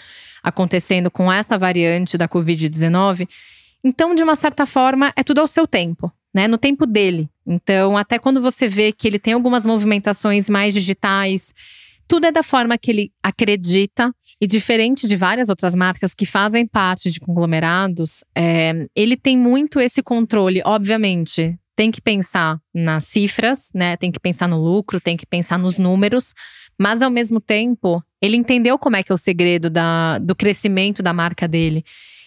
acontecendo 0.41 1.11
com 1.11 1.31
essa 1.31 1.57
variante 1.57 2.17
da 2.17 2.27
Covid-19. 2.27 3.27
Então, 3.83 4.15
de 4.15 4.23
uma 4.23 4.35
certa 4.35 4.65
forma, 4.65 5.13
é 5.15 5.23
tudo 5.23 5.39
ao 5.39 5.47
seu 5.47 5.67
tempo, 5.67 6.11
né? 6.33 6.47
No 6.47 6.57
tempo 6.57 6.85
dele. 6.85 7.29
Então, 7.45 7.97
até 7.97 8.17
quando 8.17 8.41
você 8.41 8.67
vê 8.67 8.91
que 8.93 9.07
ele 9.07 9.19
tem 9.19 9.33
algumas 9.33 9.65
movimentações 9.65 10.49
mais 10.49 10.73
digitais, 10.73 11.53
tudo 12.07 12.25
é 12.25 12.31
da 12.31 12.43
forma 12.43 12.77
que 12.77 12.91
ele 12.91 13.11
acredita. 13.21 14.13
E 14.41 14.47
diferente 14.47 15.07
de 15.07 15.15
várias 15.15 15.49
outras 15.49 15.75
marcas 15.75 16.13
que 16.13 16.25
fazem 16.25 16.65
parte 16.67 17.11
de 17.11 17.19
conglomerados, 17.19 18.23
é, 18.35 18.87
ele 18.95 19.15
tem 19.15 19.37
muito 19.37 19.79
esse 19.79 20.01
controle, 20.01 20.61
obviamente, 20.65 21.57
tem 21.75 21.91
que 21.91 22.01
pensar 22.01 22.59
nas 22.73 23.05
cifras, 23.05 23.69
né? 23.73 23.97
Tem 23.97 24.11
que 24.11 24.19
pensar 24.19 24.47
no 24.47 24.61
lucro, 24.61 25.01
tem 25.01 25.17
que 25.17 25.25
pensar 25.25 25.57
nos 25.57 25.77
números, 25.77 26.33
mas 26.79 27.01
ao 27.01 27.09
mesmo 27.09 27.39
tempo, 27.39 28.03
ele 28.21 28.37
entendeu 28.37 28.77
como 28.77 28.95
é 28.95 29.03
que 29.03 29.11
é 29.11 29.15
o 29.15 29.17
segredo 29.17 29.69
da, 29.69 30.19
do 30.19 30.35
crescimento 30.35 31.01
da 31.01 31.13
marca 31.13 31.47
dele. 31.47 31.83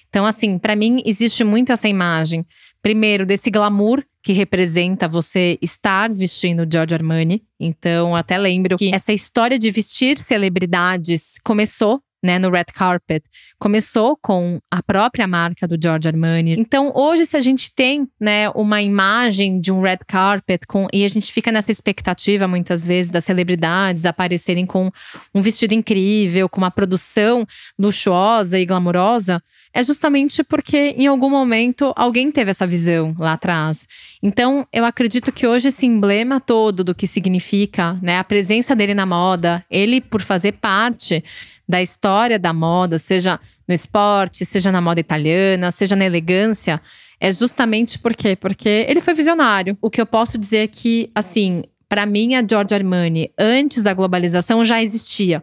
Então, 0.09 0.25
assim, 0.25 0.59
para 0.59 0.75
mim 0.75 1.03
existe 1.05 1.45
muito 1.45 1.73
essa 1.73 1.89
imagem. 1.89 2.45
Primeiro, 2.87 3.27
desse 3.27 3.51
glamour 3.51 4.01
que 4.23 4.33
representa 4.33 5.09
você 5.09 5.59
estar 5.61 6.09
vestindo 6.09 6.65
Giorgio 6.73 6.97
Armani. 6.97 7.43
Então, 7.59 8.15
até 8.15 8.39
lembro 8.39 8.77
que 8.77 8.95
essa 8.95 9.13
história 9.13 9.59
de 9.59 9.73
vestir 9.73 10.17
celebridades 10.17 11.33
começou 11.43 12.01
né, 12.23 12.39
no 12.39 12.51
red 12.51 12.67
carpet, 12.75 13.25
começou 13.59 14.17
com 14.17 14.61
a 14.71 14.83
própria 14.83 15.27
marca 15.27 15.67
do 15.67 15.77
George 15.81 16.09
Armani. 16.09 16.55
Então, 16.59 16.93
hoje, 16.95 17.27
se 17.27 17.37
a 17.37 17.41
gente 17.41 17.73
tem 17.75 18.09
né, 18.21 18.49
uma 18.51 18.83
imagem 18.83 19.61
de 19.61 19.73
um 19.73 19.81
red 19.81 19.99
carpet 20.07 20.67
com, 20.67 20.87
e 20.93 21.05
a 21.05 21.09
gente 21.09 21.33
fica 21.33 21.53
nessa 21.53 21.71
expectativa, 21.71 22.49
muitas 22.49 22.87
vezes, 22.87 23.11
das 23.11 23.25
celebridades 23.25 24.07
aparecerem 24.07 24.67
com 24.67 24.91
um 25.35 25.41
vestido 25.41 25.75
incrível, 25.75 26.49
com 26.49 26.59
uma 26.59 26.71
produção 26.71 27.47
luxuosa 27.79 28.59
e 28.59 28.67
glamurosa, 28.67 29.43
é 29.77 29.83
justamente 29.83 30.43
porque 30.43 30.95
em 30.97 31.07
algum 31.07 31.29
momento 31.29 31.93
alguém 31.95 32.33
teve 32.33 32.51
essa 32.51 32.67
visão 32.67 33.15
lá 33.19 33.35
atrás. 33.35 33.87
Então, 34.23 34.67
eu 34.73 34.87
acredito 34.87 35.31
que 35.31 35.47
hoje 35.47 35.69
esse 35.69 35.85
emblema 35.85 36.41
todo 36.41 36.83
do 36.83 36.95
que 36.95 37.07
significa, 37.07 37.93
né, 38.01 38.19
a 38.19 38.25
presença 38.25 38.75
dele 38.75 38.95
na 38.95 39.05
moda, 39.05 39.63
ele 39.71 40.01
por 40.01 40.23
fazer 40.23 40.53
parte 40.53 41.23
da 41.69 41.83
história 41.83 42.39
da 42.39 42.55
moda, 42.55 42.97
seja 42.97 43.39
no 43.69 43.75
esporte, 43.75 44.47
seja 44.47 44.73
na 44.73 44.81
moda 44.81 44.99
italiana, 44.99 45.71
seja 45.71 45.95
na 45.95 46.07
elegância, 46.07 46.81
é 47.21 47.31
justamente 47.31 47.99
por 47.99 48.15
quê? 48.15 48.35
Porque 48.35 48.87
ele 48.89 49.03
foi 49.03 49.13
visionário. 49.13 49.77
O 49.83 49.91
que 49.91 50.01
eu 50.01 50.07
posso 50.07 50.39
dizer 50.39 50.59
é 50.59 50.67
que, 50.69 51.11
assim, 51.15 51.65
para 51.87 52.07
mim, 52.07 52.35
a 52.35 52.41
Giorgio 52.41 52.75
Armani, 52.79 53.31
antes 53.39 53.83
da 53.83 53.93
globalização, 53.93 54.65
já 54.65 54.83
existia. 54.83 55.43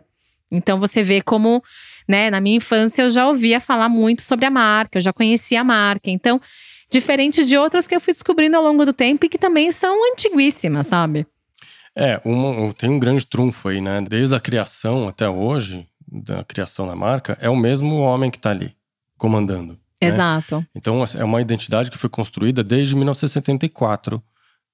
Então 0.52 0.80
você 0.80 1.04
vê 1.04 1.22
como, 1.22 1.63
né, 2.08 2.30
na 2.30 2.42
minha 2.42 2.58
infância 2.58 3.04
eu 3.04 3.10
já 3.10 3.28
ouvia 3.28 3.60
falar 3.60 3.89
muito 3.89 4.22
sobre 4.22 4.46
a 4.46 4.52
marca, 4.52 4.98
eu 4.98 5.02
já 5.02 5.13
conhecia 5.13 5.62
a 5.62 5.63
marca. 5.63 6.10
Então, 6.10 6.39
diferente 6.89 7.44
de 7.46 7.58
outras 7.58 7.88
que 7.88 7.96
eu 7.96 8.00
fui 8.00 8.13
descobrindo 8.13 8.56
ao 8.56 8.63
longo 8.63 8.86
do 8.86 8.94
tempo 8.94 9.26
e 9.26 9.30
que 9.30 9.38
também 9.38 9.72
são 9.72 10.12
antiguíssimas, 10.12 10.88
sabe? 10.88 11.26
É, 11.96 12.20
uma, 12.26 12.74
tem 12.74 12.89
um 12.89 13.00
grande 13.00 13.26
trunfo 13.26 13.70
aí, 13.70 13.80
né? 13.80 14.02
Desde 14.02 14.36
a 14.36 14.39
criação 14.39 15.08
até 15.08 15.30
hoje, 15.30 15.88
da 16.12 16.44
criação 16.44 16.88
da 16.88 16.96
marca, 16.96 17.38
é 17.39 17.50
o 17.50 17.56
mesmo 17.56 17.98
homem 17.98 18.32
que 18.32 18.38
está 18.38 18.50
ali, 18.50 18.76
comandando. 19.18 19.74
Né? 19.74 20.10
Exato. 20.10 20.58
Né? 20.58 20.68
Então, 20.76 21.02
assim, 21.02 21.20
é 21.20 21.24
uma 21.24 21.42
identidade 21.42 21.89
que 21.89 21.98
foi 21.98 22.10
construída 22.10 22.63
desde 22.63 22.96
1974, 22.96 24.22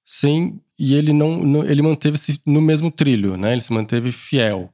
sem, 0.04 0.60
e 0.78 0.94
ele 0.94 1.12
não, 1.12 1.38
não 1.38 1.64
ele 1.64 1.82
manteve-se 1.82 2.40
no 2.44 2.60
mesmo 2.60 2.90
trilho, 2.90 3.36
né? 3.36 3.52
Ele 3.52 3.60
se 3.60 3.72
manteve 3.72 4.10
fiel. 4.10 4.72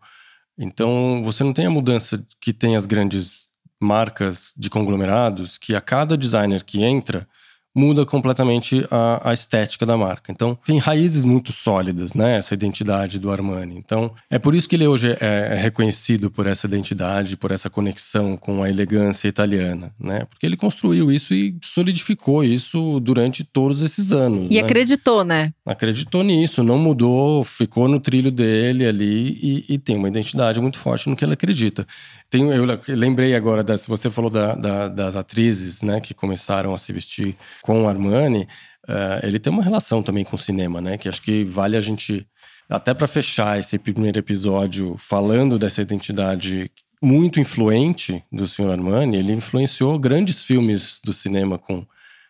Então, 0.59 1.23
você 1.25 1.45
não 1.45 1.53
tem 1.53 1.66
a 1.66 1.71
mudança 1.71 2.25
que 2.40 2.53
tem 2.53 2.77
as 2.77 2.87
grandes 2.87 3.51
marcas 3.81 4.53
de 4.57 4.71
conglomerados, 4.71 5.59
que 5.59 5.75
a 5.75 5.81
cada 5.81 6.16
designer 6.16 6.64
que 6.64 6.83
entra, 6.83 7.29
muda 7.76 8.06
completamente 8.06 8.86
a, 8.90 9.30
a, 9.30 9.34
estética 9.34 9.84
da 9.84 9.98
marca. 9.98 10.32
Então, 10.32 10.58
tem 10.64 10.78
raízes 10.78 11.24
muito 11.24 11.52
sólidas, 11.52 12.14
né? 12.14 12.38
Essa 12.38 12.54
identidade 12.54 13.18
do 13.18 13.30
Armani. 13.30 13.76
Então, 13.76 14.12
é 14.30 14.38
por 14.38 14.54
isso 14.54 14.66
que 14.66 14.76
ele 14.76 14.86
hoje 14.86 15.14
é, 15.20 15.50
é 15.52 15.54
reconhecido 15.54 16.30
por 16.30 16.46
essa 16.46 16.66
identidade, 16.66 17.36
por 17.36 17.50
essa 17.50 17.68
conexão 17.68 18.34
com 18.34 18.62
a 18.62 18.70
elegância 18.70 19.28
italiana, 19.28 19.92
né? 20.00 20.24
Porque 20.24 20.46
ele 20.46 20.56
construiu 20.56 21.12
isso 21.12 21.34
e 21.34 21.54
solidificou 21.62 22.42
isso 22.42 22.98
durante 23.00 23.44
todos 23.44 23.82
esses 23.82 24.10
anos. 24.10 24.46
E 24.50 24.54
né? 24.54 24.60
acreditou, 24.60 25.22
né? 25.22 25.52
Acreditou 25.64 26.22
nisso, 26.22 26.62
não 26.62 26.78
mudou, 26.78 27.44
ficou 27.44 27.88
no 27.88 28.00
trilho 28.00 28.30
dele 28.30 28.86
ali 28.86 29.38
e, 29.42 29.74
e 29.74 29.78
tem 29.78 29.96
uma 29.96 30.08
identidade 30.08 30.58
muito 30.62 30.78
forte 30.78 31.10
no 31.10 31.16
que 31.16 31.24
ele 31.24 31.34
acredita. 31.34 31.86
Tem, 32.30 32.42
eu 32.42 32.64
lembrei 32.88 33.34
agora, 33.34 33.62
das, 33.62 33.86
você 33.86 34.10
falou 34.10 34.30
da, 34.30 34.54
da, 34.54 34.88
das 34.88 35.14
atrizes, 35.14 35.82
né, 35.82 36.00
que 36.00 36.14
começaram 36.14 36.74
a 36.74 36.78
se 36.78 36.92
vestir 36.92 37.36
com 37.66 37.83
o 37.83 37.88
Armani, 37.88 38.46
uh, 38.88 39.26
ele 39.26 39.40
tem 39.40 39.52
uma 39.52 39.62
relação 39.62 40.02
também 40.02 40.24
com 40.24 40.37
o 40.37 40.38
cinema, 40.38 40.81
né? 40.81 40.96
Que 40.96 41.09
acho 41.09 41.20
que 41.20 41.42
vale 41.44 41.76
a 41.76 41.81
gente, 41.81 42.24
até 42.70 42.94
para 42.94 43.09
fechar 43.09 43.59
esse 43.59 43.76
primeiro 43.76 44.18
episódio 44.20 44.96
falando 44.98 45.59
dessa 45.59 45.83
identidade 45.83 46.70
muito 47.02 47.40
influente 47.40 48.24
do 48.33 48.46
Sr. 48.46 48.70
Armani, 48.70 49.18
ele 49.18 49.33
influenciou 49.33 49.98
grandes 49.98 50.44
filmes 50.44 51.00
do 51.05 51.12
cinema 51.12 51.59
com, 51.59 51.85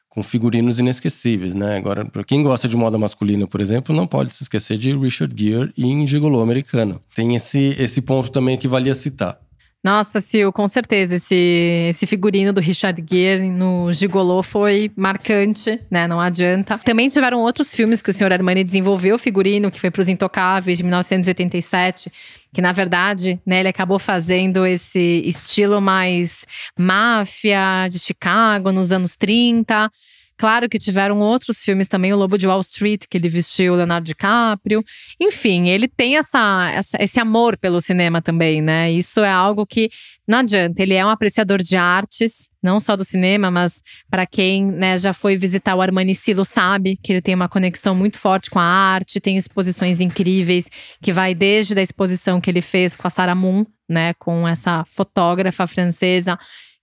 com 0.09 0.23
figurinos 0.23 0.81
inesquecíveis, 0.81 1.53
né? 1.55 1.77
Agora, 1.77 2.05
para 2.05 2.25
quem 2.25 2.43
gosta 2.43 2.67
de 2.67 2.77
moda 2.77 2.99
masculina, 2.99 3.47
por 3.47 3.61
exemplo, 3.61 3.95
não 3.95 4.07
pode 4.07 4.33
se 4.35 4.43
esquecer 4.43 4.79
de 4.79 4.97
Richard 4.97 5.33
Gere 5.37 5.73
em 5.77 6.07
Gigolô 6.07 6.41
Americano. 6.41 7.01
Tem 7.15 7.35
esse, 7.37 7.77
esse 7.79 8.03
ponto 8.03 8.31
também 8.31 8.57
que 8.57 8.67
valia 8.67 8.95
citar. 8.95 9.39
Nossa, 9.87 10.19
Sil, 10.19 10.51
com 10.53 10.67
certeza. 10.67 11.15
Esse, 11.15 11.87
esse 11.91 12.09
figurino 12.09 12.53
do 12.53 12.61
Richard 12.61 13.01
Gere 13.09 13.49
no 13.49 13.93
Gigolô 13.93 14.43
foi 14.43 14.91
marcante, 14.97 15.81
né? 15.89 16.09
Não 16.09 16.21
adianta. 16.21 16.77
Também 16.79 17.09
tiveram 17.09 17.39
outros 17.39 17.73
filmes 17.73 18.03
que 18.03 18.11
o 18.11 18.13
senhor 18.13 18.33
Armani 18.33 18.65
desenvolveu 18.65 19.17
figurino, 19.17 19.71
que 19.71 19.79
foi 19.79 19.89
para 19.89 20.03
os 20.03 20.09
Intocáveis, 20.09 20.79
de 20.79 20.83
1987 20.83 22.11
que 22.53 22.63
na 22.63 22.73
verdade, 22.73 23.39
né, 23.45 23.61
ele 23.61 23.69
acabou 23.69 23.99
fazendo 23.99 24.65
esse 24.65 25.21
estilo 25.27 25.79
mais 25.79 26.47
máfia 26.79 27.87
de 27.91 27.99
Chicago 27.99 28.73
nos 28.73 28.93
anos 28.93 29.15
30. 29.15 29.91
Claro 30.39 30.69
que 30.69 30.79
tiveram 30.79 31.19
outros 31.21 31.63
filmes 31.63 31.89
também, 31.89 32.13
O 32.13 32.17
Lobo 32.17 32.37
de 32.37 32.47
Wall 32.47 32.61
Street, 32.61 33.05
que 33.09 33.17
ele 33.17 33.29
vestiu 33.29 33.75
Leonardo 33.75 34.05
DiCaprio. 34.05 34.85
Enfim, 35.19 35.69
ele 35.69 35.89
tem 35.89 36.17
essa, 36.17 36.71
essa, 36.75 36.99
esse 37.01 37.19
amor 37.19 37.57
pelo 37.57 37.81
cinema 37.81 38.21
também, 38.21 38.61
né? 38.61 38.93
Isso 38.93 39.21
é 39.21 39.31
algo 39.31 39.65
que 39.65 39.89
não 40.29 40.39
adianta. 40.39 40.83
Ele 40.83 40.93
é 40.93 41.05
um 41.07 41.09
apreciador 41.09 41.63
de 41.63 41.75
artes, 41.77 42.51
não 42.63 42.79
só 42.79 42.97
do 42.97 43.05
cinema, 43.05 43.51
mas 43.51 43.83
para 44.11 44.27
quem 44.27 44.67
né, 44.67 44.99
já 44.99 45.15
foi 45.15 45.37
visitar 45.37 45.75
o 45.75 45.81
Armani 45.81 46.15
Silo 46.15 46.45
sabe 46.45 46.99
que 47.03 47.13
ele 47.13 47.23
tem 47.23 47.35
uma 47.35 47.49
conexão 47.49 47.95
muito 47.95 48.19
forte 48.19 48.51
com 48.51 48.59
a 48.59 48.65
arte, 48.65 49.21
tem 49.21 49.39
exposições 49.39 50.01
incríveis, 50.01 50.69
que 51.01 51.13
vai 51.13 51.35
desde 51.35 51.79
a 51.79 51.83
exposição 51.83 52.41
que 52.41 52.51
ele 52.51 52.61
fez 52.61 52.95
com 52.95 53.07
a 53.07 53.11
Sarah 53.11 53.35
Moon, 53.35 53.65
né, 53.89 54.13
com 54.15 54.47
essa 54.47 54.85
fotógrafa 54.87 55.67
francesa 55.67 56.37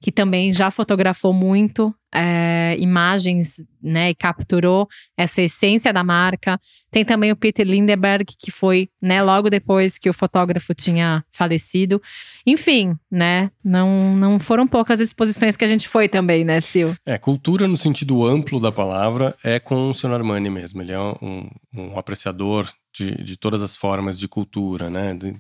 que 0.04 0.12
também 0.12 0.52
já 0.52 0.70
fotografou 0.70 1.32
muito 1.32 1.96
é, 2.13 2.76
imagens, 2.78 3.63
né, 3.82 4.10
e 4.10 4.13
capturou 4.13 4.86
essa 5.18 5.42
essência 5.42 5.94
da 5.94 6.04
marca. 6.04 6.60
Tem 6.92 7.06
também 7.06 7.32
o 7.32 7.38
Peter 7.38 7.66
Lindeberg, 7.66 8.26
que 8.38 8.52
foi, 8.52 8.89
né, 9.02 9.24
logo 9.24 9.50
depois 9.50 9.98
que 9.98 10.10
o 10.10 10.13
fotógrafo 10.13 10.76
tinha 10.76 11.24
falecido. 11.32 12.02
Enfim, 12.46 12.98
né, 13.10 13.50
não, 13.63 14.13
não 14.18 14.39
foram 14.39 14.68
poucas 14.68 15.00
exposições 15.00 15.56
que 15.56 15.63
a 15.63 15.70
gente 15.70 15.88
foi 15.88 16.10
também, 16.10 16.44
né, 16.44 16.60
Sil? 16.60 16.92
É, 17.06 17.18
cultura 17.18 17.66
no 17.66 17.78
sentido 17.78 18.26
amplo 18.26 18.60
da 18.60 18.74
palavra 18.74 19.34
é 19.42 19.58
com 19.58 19.89
o 19.89 19.94
Sr. 19.94 20.12
Armani 20.12 20.50
mesmo. 20.50 20.82
Ele 20.82 20.92
é 20.92 21.00
um, 21.00 21.50
um 21.74 21.98
apreciador 21.98 22.70
de, 22.94 23.24
de 23.24 23.38
todas 23.38 23.62
as 23.62 23.78
formas 23.78 24.20
de 24.20 24.28
cultura, 24.28 24.89
né, 24.89 25.13
de, 25.13 25.34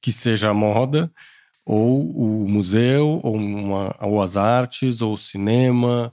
que 0.00 0.12
seja 0.12 0.54
moda, 0.54 1.10
ou 1.68 2.00
o 2.00 2.48
museu, 2.48 3.20
ou, 3.22 3.36
uma, 3.36 3.94
ou 4.00 4.22
as 4.22 4.38
artes, 4.38 5.02
ou 5.02 5.12
o 5.12 5.18
cinema, 5.18 6.10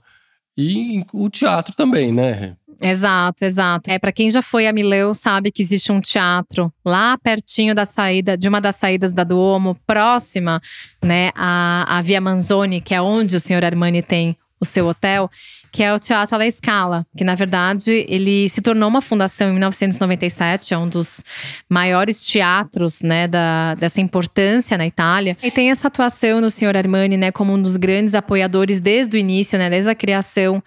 e 0.54 1.02
o 1.14 1.30
teatro 1.30 1.74
também, 1.74 2.12
né? 2.12 2.56
Exato, 2.78 3.42
exato. 3.42 3.90
É 3.90 3.98
para 3.98 4.12
quem 4.12 4.30
já 4.30 4.42
foi 4.42 4.66
a 4.66 4.72
Milão 4.72 5.14
sabe 5.14 5.50
que 5.50 5.62
existe 5.62 5.90
um 5.90 5.98
teatro 5.98 6.70
lá 6.84 7.16
pertinho 7.16 7.74
da 7.74 7.86
saída 7.86 8.36
de 8.36 8.46
uma 8.46 8.60
das 8.60 8.76
saídas 8.76 9.14
da 9.14 9.24
Duomo, 9.24 9.74
próxima, 9.86 10.60
né, 11.02 11.30
à, 11.34 11.96
à 11.96 12.02
Via 12.02 12.20
Manzoni, 12.20 12.82
que 12.82 12.94
é 12.94 13.00
onde 13.00 13.34
o 13.34 13.40
senhor 13.40 13.64
Armani 13.64 14.02
tem 14.02 14.36
o 14.60 14.64
seu 14.64 14.86
hotel, 14.86 15.30
que 15.70 15.82
é 15.82 15.92
o 15.92 15.98
Teatro 15.98 16.34
alla 16.34 16.50
Scala, 16.50 17.06
que 17.16 17.24
na 17.24 17.34
verdade 17.34 18.06
ele 18.08 18.48
se 18.48 18.62
tornou 18.62 18.88
uma 18.88 19.02
fundação 19.02 19.48
em 19.48 19.52
1997, 19.52 20.72
é 20.72 20.78
um 20.78 20.88
dos 20.88 21.22
maiores 21.68 22.26
teatros, 22.26 23.02
né, 23.02 23.28
da, 23.28 23.74
dessa 23.74 24.00
importância 24.00 24.78
na 24.78 24.86
Itália. 24.86 25.36
E 25.42 25.50
tem 25.50 25.70
essa 25.70 25.88
atuação 25.88 26.40
no 26.40 26.50
Senhor 26.50 26.76
Armani, 26.76 27.16
né, 27.16 27.30
como 27.30 27.52
um 27.52 27.60
dos 27.60 27.76
grandes 27.76 28.14
apoiadores 28.14 28.80
desde 28.80 29.16
o 29.16 29.20
início, 29.20 29.58
né, 29.58 29.68
desde 29.68 29.90
a 29.90 29.94
criação 29.94 30.62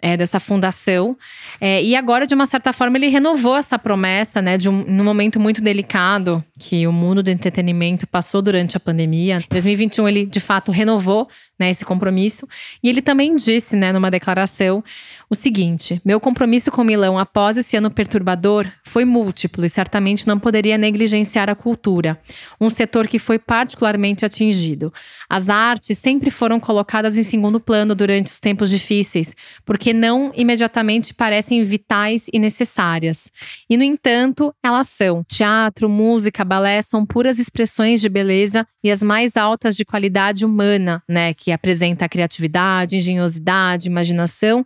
é, 0.00 0.16
dessa 0.16 0.38
fundação. 0.38 1.16
É, 1.60 1.82
e 1.82 1.96
agora, 1.96 2.26
de 2.26 2.34
uma 2.34 2.46
certa 2.46 2.72
forma, 2.72 2.96
ele 2.96 3.08
renovou 3.08 3.56
essa 3.56 3.78
promessa, 3.78 4.40
né, 4.40 4.56
de 4.56 4.68
um 4.68 4.84
num 4.84 5.04
momento 5.04 5.40
muito 5.40 5.60
delicado 5.60 6.42
que 6.58 6.86
o 6.86 6.92
mundo 6.92 7.22
do 7.22 7.30
entretenimento 7.30 8.06
passou 8.06 8.40
durante 8.40 8.76
a 8.76 8.80
pandemia. 8.80 9.38
Em 9.38 9.48
2021, 9.50 10.08
ele 10.08 10.26
de 10.26 10.40
fato 10.40 10.70
renovou 10.70 11.28
né, 11.58 11.70
esse 11.70 11.84
compromisso. 11.84 12.46
E 12.82 12.88
ele 12.88 13.02
também 13.02 13.34
disse, 13.34 13.76
né, 13.76 13.92
numa 13.92 14.10
declaração, 14.10 14.82
o 15.28 15.34
seguinte: 15.34 16.00
meu 16.04 16.20
compromisso 16.20 16.70
com 16.70 16.84
Milão 16.84 17.18
após 17.18 17.56
esse 17.56 17.76
ano 17.76 17.90
perturbador 17.90 18.66
foi 18.84 19.04
múltiplo 19.04 19.64
e 19.64 19.68
certamente 19.68 20.26
não 20.26 20.38
poderia 20.38 20.78
negligenciar 20.78 21.50
a 21.50 21.54
cultura, 21.54 22.20
um 22.60 22.70
setor 22.70 23.06
que 23.06 23.18
foi 23.18 23.38
particularmente 23.38 24.24
atingido. 24.24 24.92
As 25.28 25.48
artes 25.48 25.98
sempre 25.98 26.30
foram 26.30 26.60
colocadas 26.60 27.16
em 27.16 27.24
segundo 27.24 27.60
plano 27.60 27.94
durante 27.94 28.26
os 28.26 28.40
tempos 28.40 28.70
difíceis, 28.70 29.34
porque 29.64 29.92
não 29.92 30.32
imediatamente 30.34 31.12
parecem 31.14 31.62
vitais 31.64 32.26
e 32.32 32.38
necessárias. 32.38 33.30
E, 33.68 33.76
no 33.76 33.82
entanto, 33.82 34.54
elas 34.62 34.88
são. 34.88 35.24
Teatro, 35.24 35.88
música, 35.88 36.44
balé 36.44 36.80
são 36.82 37.04
puras 37.04 37.38
expressões 37.38 38.00
de 38.00 38.08
beleza 38.08 38.66
e 38.82 38.90
as 38.90 39.02
mais 39.02 39.36
altas 39.36 39.76
de 39.76 39.84
qualidade 39.84 40.44
humana, 40.44 41.02
né? 41.08 41.34
Que 41.34 41.47
apresenta 41.52 42.04
a 42.04 42.08
criatividade, 42.08 42.96
engenhosidade, 42.96 43.88
imaginação 43.88 44.64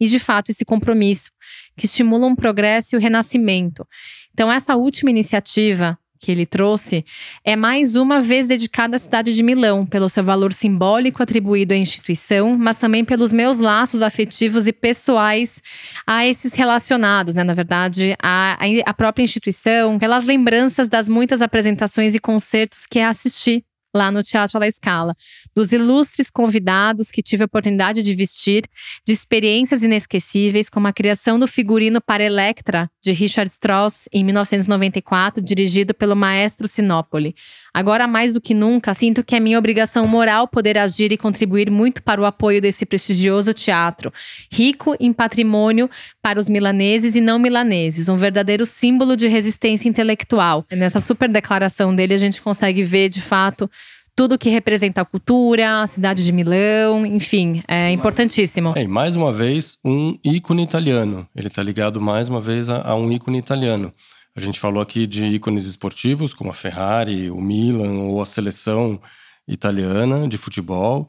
e, 0.00 0.08
de 0.08 0.18
fato, 0.18 0.50
esse 0.50 0.64
compromisso, 0.64 1.30
que 1.76 1.86
estimula 1.86 2.26
um 2.26 2.34
progresso 2.34 2.94
e 2.94 2.98
o 2.98 3.00
renascimento. 3.00 3.86
Então, 4.32 4.50
essa 4.50 4.74
última 4.76 5.10
iniciativa 5.10 5.98
que 6.22 6.30
ele 6.30 6.46
trouxe 6.46 7.04
é 7.44 7.56
mais 7.56 7.96
uma 7.96 8.20
vez 8.20 8.46
dedicada 8.46 8.94
à 8.94 8.98
cidade 8.98 9.34
de 9.34 9.42
Milão, 9.42 9.84
pelo 9.84 10.08
seu 10.08 10.22
valor 10.22 10.52
simbólico 10.52 11.22
atribuído 11.22 11.74
à 11.74 11.76
instituição, 11.76 12.56
mas 12.56 12.78
também 12.78 13.04
pelos 13.04 13.32
meus 13.32 13.58
laços 13.58 14.02
afetivos 14.02 14.68
e 14.68 14.72
pessoais 14.72 15.60
a 16.06 16.24
esses 16.24 16.54
relacionados, 16.54 17.34
né? 17.34 17.42
Na 17.42 17.54
verdade, 17.54 18.16
a, 18.22 18.56
a 18.86 18.94
própria 18.94 19.24
instituição, 19.24 19.98
pelas 19.98 20.24
lembranças 20.24 20.88
das 20.88 21.08
muitas 21.08 21.42
apresentações 21.42 22.14
e 22.14 22.20
concertos 22.20 22.86
que 22.86 23.00
assisti 23.00 23.64
lá 23.94 24.10
no 24.10 24.22
Teatro 24.22 24.58
La 24.58 24.70
Scala, 24.70 25.14
dos 25.54 25.72
ilustres 25.72 26.30
convidados 26.30 27.10
que 27.10 27.22
tive 27.22 27.42
a 27.42 27.46
oportunidade 27.46 28.02
de 28.02 28.14
vestir, 28.14 28.64
de 29.06 29.12
experiências 29.12 29.82
inesquecíveis, 29.82 30.68
como 30.68 30.86
a 30.86 30.92
criação 30.92 31.38
do 31.38 31.46
figurino 31.46 32.00
para 32.00 32.24
Electra, 32.24 32.90
de 33.02 33.12
Richard 33.12 33.50
Strauss, 33.50 34.08
em 34.12 34.24
1994, 34.24 35.42
dirigido 35.42 35.94
pelo 35.94 36.16
maestro 36.16 36.66
Sinopoli. 36.66 37.34
Agora, 37.74 38.06
mais 38.06 38.34
do 38.34 38.40
que 38.40 38.54
nunca, 38.54 38.94
sinto 38.94 39.24
que 39.24 39.34
é 39.34 39.40
minha 39.40 39.58
obrigação 39.58 40.06
moral 40.06 40.46
poder 40.48 40.78
agir 40.78 41.12
e 41.12 41.16
contribuir 41.16 41.70
muito 41.70 42.02
para 42.02 42.20
o 42.20 42.24
apoio 42.24 42.60
desse 42.60 42.84
prestigioso 42.86 43.52
teatro, 43.52 44.12
rico 44.50 44.96
em 45.00 45.12
patrimônio 45.12 45.88
para 46.20 46.38
os 46.38 46.48
milaneses 46.48 47.14
e 47.14 47.20
não 47.20 47.38
milaneses, 47.38 48.08
um 48.08 48.16
verdadeiro 48.16 48.64
símbolo 48.66 49.16
de 49.16 49.26
resistência 49.26 49.88
intelectual. 49.88 50.64
Nessa 50.70 51.00
super 51.00 51.28
declaração 51.28 51.94
dele, 51.94 52.14
a 52.14 52.18
gente 52.18 52.40
consegue 52.42 52.82
ver, 52.82 53.08
de 53.08 53.20
fato, 53.20 53.70
tudo 54.14 54.38
que 54.38 54.50
representa 54.50 55.00
a 55.00 55.04
cultura, 55.04 55.82
a 55.82 55.86
cidade 55.86 56.24
de 56.24 56.32
Milão, 56.32 57.06
enfim, 57.06 57.62
é 57.66 57.90
importantíssimo. 57.90 58.74
É, 58.76 58.82
e 58.82 58.88
mais 58.88 59.16
uma 59.16 59.32
vez, 59.32 59.78
um 59.84 60.16
ícone 60.24 60.62
italiano. 60.62 61.26
Ele 61.34 61.48
está 61.48 61.62
ligado 61.62 62.00
mais 62.00 62.28
uma 62.28 62.40
vez 62.40 62.68
a, 62.68 62.90
a, 62.90 62.94
um 62.94 63.10
ícone 63.10 63.38
italiano. 63.38 63.92
A 64.36 64.40
gente 64.40 64.60
falou 64.60 64.82
aqui 64.82 65.06
de 65.06 65.26
ícones 65.26 65.66
esportivos, 65.66 66.34
como 66.34 66.50
a 66.50 66.54
Ferrari, 66.54 67.30
o 67.30 67.40
Milan 67.40 68.00
ou 68.04 68.20
a 68.20 68.26
seleção 68.26 69.00
italiana 69.48 70.28
de 70.28 70.36
futebol. 70.36 71.08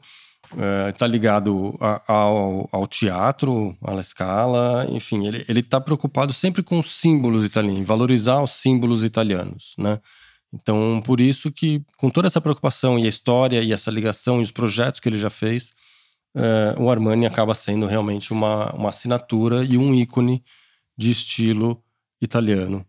Está 0.88 1.06
é, 1.06 1.08
ligado 1.08 1.76
a, 1.80 2.00
ao, 2.06 2.68
ao, 2.70 2.86
teatro, 2.86 3.76
à 3.82 3.94
escala, 3.94 4.86
enfim, 4.90 5.26
ele 5.26 5.60
está 5.60 5.80
preocupado 5.80 6.32
sempre 6.32 6.62
com 6.62 6.78
os 6.78 6.92
símbolos 6.92 7.44
italianos, 7.44 7.86
valorizar 7.86 8.40
os 8.40 8.52
símbolos 8.52 9.02
italianos, 9.02 9.74
né? 9.76 9.98
Então, 10.54 11.02
por 11.04 11.20
isso 11.20 11.50
que, 11.50 11.82
com 11.96 12.08
toda 12.08 12.28
essa 12.28 12.40
preocupação 12.40 12.96
e 12.96 13.04
a 13.04 13.08
história 13.08 13.60
e 13.60 13.72
essa 13.72 13.90
ligação 13.90 14.38
e 14.38 14.42
os 14.42 14.52
projetos 14.52 15.00
que 15.00 15.08
ele 15.08 15.18
já 15.18 15.28
fez, 15.28 15.72
uh, 16.36 16.80
o 16.80 16.88
Armani 16.88 17.26
acaba 17.26 17.54
sendo 17.54 17.86
realmente 17.86 18.32
uma, 18.32 18.72
uma 18.72 18.90
assinatura 18.90 19.64
e 19.64 19.76
um 19.76 19.92
ícone 19.92 20.44
de 20.96 21.10
estilo 21.10 21.82
italiano, 22.22 22.86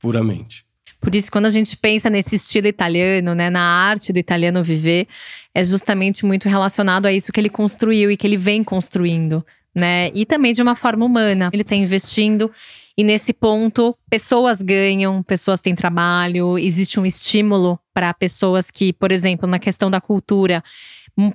puramente. 0.00 0.64
Por 1.00 1.14
isso, 1.14 1.30
quando 1.30 1.46
a 1.46 1.50
gente 1.50 1.76
pensa 1.76 2.08
nesse 2.08 2.36
estilo 2.36 2.66
italiano, 2.66 3.34
né, 3.34 3.50
na 3.50 3.62
arte 3.62 4.12
do 4.12 4.18
italiano 4.18 4.62
viver, 4.62 5.06
é 5.54 5.64
justamente 5.64 6.24
muito 6.24 6.48
relacionado 6.48 7.06
a 7.06 7.12
isso 7.12 7.32
que 7.32 7.40
ele 7.40 7.50
construiu 7.50 8.10
e 8.10 8.16
que 8.16 8.26
ele 8.26 8.36
vem 8.36 8.62
construindo, 8.62 9.44
né? 9.78 10.10
E 10.14 10.26
também 10.26 10.52
de 10.52 10.60
uma 10.60 10.76
forma 10.76 11.04
humana. 11.04 11.48
Ele 11.52 11.62
está 11.62 11.74
investindo 11.74 12.50
e 12.98 13.04
nesse 13.04 13.32
ponto, 13.32 13.96
pessoas 14.10 14.60
ganham, 14.60 15.22
pessoas 15.22 15.60
têm 15.60 15.72
trabalho, 15.72 16.58
existe 16.58 16.98
um 16.98 17.06
estímulo 17.06 17.78
para 17.94 18.12
pessoas 18.12 18.72
que, 18.72 18.92
por 18.92 19.12
exemplo, 19.12 19.48
na 19.48 19.60
questão 19.60 19.88
da 19.88 20.00
cultura, 20.00 20.60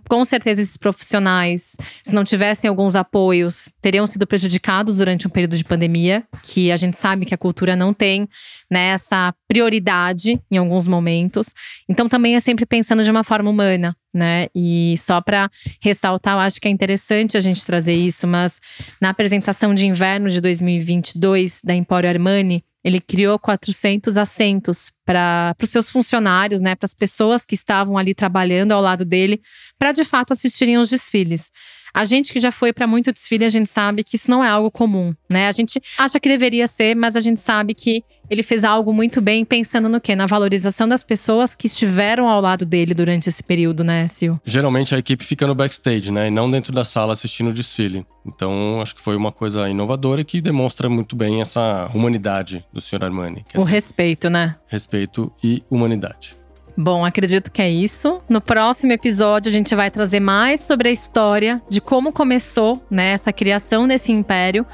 com 0.08 0.24
certeza 0.24 0.62
esses 0.62 0.78
profissionais, 0.78 1.76
se 2.04 2.14
não 2.14 2.24
tivessem 2.24 2.70
alguns 2.70 2.96
apoios, 2.96 3.70
teriam 3.82 4.08
sido 4.08 4.26
prejudicados 4.26 4.98
durante 4.98 5.28
um 5.28 5.30
período 5.30 5.58
de 5.58 5.66
pandemia, 5.66 6.24
que 6.42 6.72
a 6.72 6.78
gente 6.78 6.96
sabe 6.96 7.26
que 7.26 7.34
a 7.34 7.38
cultura 7.38 7.76
não 7.76 7.94
tem 7.94 8.28
né, 8.72 8.88
essa 8.90 9.34
prioridade 9.48 10.40
em 10.50 10.58
alguns 10.58 10.88
momentos. 10.88 11.54
Então 11.90 12.08
também 12.08 12.36
é 12.36 12.40
sempre 12.40 12.66
pensando 12.66 13.04
de 13.04 13.12
uma 13.12 13.24
forma 13.24 13.50
humana, 13.50 13.96
né? 14.14 14.48
E 14.56 14.96
só 14.98 15.20
para 15.20 15.50
ressaltar, 15.82 16.36
eu 16.36 16.40
acho 16.40 16.62
que 16.62 16.68
é 16.68 16.72
interessante 16.72 17.36
a 17.36 17.42
gente 17.42 17.66
trazer 17.66 17.94
isso, 17.94 18.26
mas 18.26 18.60
na 19.02 19.10
apresentação 19.10 19.74
de 19.74 19.86
inverno 19.86 20.30
de 20.30 20.40
2022 20.40 21.60
da 21.64 21.76
Emporio 21.76 22.10
Armani, 22.10 22.64
ele 22.84 23.00
criou 23.00 23.40
400 23.40 24.18
assentos 24.18 24.92
para 25.06 25.56
os 25.62 25.70
seus 25.70 25.90
funcionários, 25.90 26.62
né, 26.62 26.76
para 26.76 26.86
as 26.86 26.94
pessoas 26.94 27.46
que 27.46 27.56
estavam 27.56 27.98
ali 27.98 28.14
trabalhando 28.14 28.74
ao 28.74 28.82
lado 28.82 29.06
dele, 29.06 29.40
para 29.80 29.92
de 29.92 30.04
fato 30.04 30.34
assistirem 30.34 30.76
aos 30.76 30.90
desfiles. 30.90 31.52
A 31.94 32.06
gente 32.06 32.34
que 32.34 32.40
já 32.40 32.52
foi 32.52 32.74
para 32.74 32.88
muito 32.88 33.14
desfile, 33.14 33.46
a 33.46 33.50
gente 33.50 33.70
sabe 33.70 34.04
que 34.04 34.16
isso 34.16 34.30
não 34.30 34.44
é 34.44 34.50
algo 34.50 34.72
comum, 34.72 35.14
né? 35.30 35.48
A 35.48 35.52
gente 35.52 35.80
acha 35.98 36.20
que 36.20 36.28
deveria 36.28 36.66
ser, 36.66 36.96
mas 36.96 37.16
a 37.16 37.20
gente 37.20 37.40
sabe 37.40 37.76
que 37.76 38.04
ele 38.28 38.42
fez 38.42 38.64
algo 38.64 38.92
muito 38.92 39.22
bem 39.22 39.46
pensando 39.46 39.88
no 39.88 40.02
quê? 40.02 40.16
Na 40.16 40.26
valorização 40.26 40.88
das 40.88 41.04
pessoas 41.04 41.54
que 41.54 41.68
estiveram 41.68 42.28
ao 42.28 42.42
lado 42.42 42.66
dele 42.66 42.96
durante 42.96 43.30
esse 43.30 43.44
período, 43.44 43.84
né, 43.84 44.08
Sil? 44.10 44.42
Geralmente 44.44 44.96
a 44.96 44.98
equipe 44.98 45.24
fica 45.24 45.46
no 45.46 45.54
backstage, 45.54 46.12
né? 46.12 46.30
E 46.30 46.32
não 46.32 46.50
dentro 46.50 46.74
da 46.74 46.84
sala 46.84 47.14
assistindo 47.14 47.52
o 47.52 47.54
desfile. 47.54 48.04
Então, 48.26 48.82
acho 48.82 48.96
que 48.96 49.02
foi 49.02 49.16
uma 49.16 49.32
coisa 49.32 49.70
inovadora 49.70 50.22
e 50.22 50.26
que 50.26 50.42
demonstra 50.42 50.90
muito 50.90 51.16
bem 51.16 51.42
essa 51.42 51.92
humanidade 51.94 52.66
do 52.74 52.82
Sr. 52.82 53.04
Armani. 53.04 53.46
O 53.54 53.64
respeito, 53.64 54.30
né? 54.30 54.56
Respeito 54.68 55.32
e 55.44 55.62
humanidade. 55.70 56.36
Bom, 56.76 57.06
acredito 57.06 57.52
que 57.52 57.62
é 57.62 57.70
isso. 57.70 58.20
No 58.28 58.42
próximo 58.42 58.92
episódio, 58.92 59.50
a 59.50 59.54
gente 59.54 59.76
vai 59.76 59.92
trazer 59.92 60.20
mais 60.20 60.62
sobre 60.62 60.90
a 60.90 60.92
história 60.92 61.62
de 61.70 61.80
como 61.80 62.12
começou 62.12 62.84
né, 62.90 63.12
essa 63.12 63.32
criação 63.32 63.88
desse 63.88 64.12
império. 64.12 64.66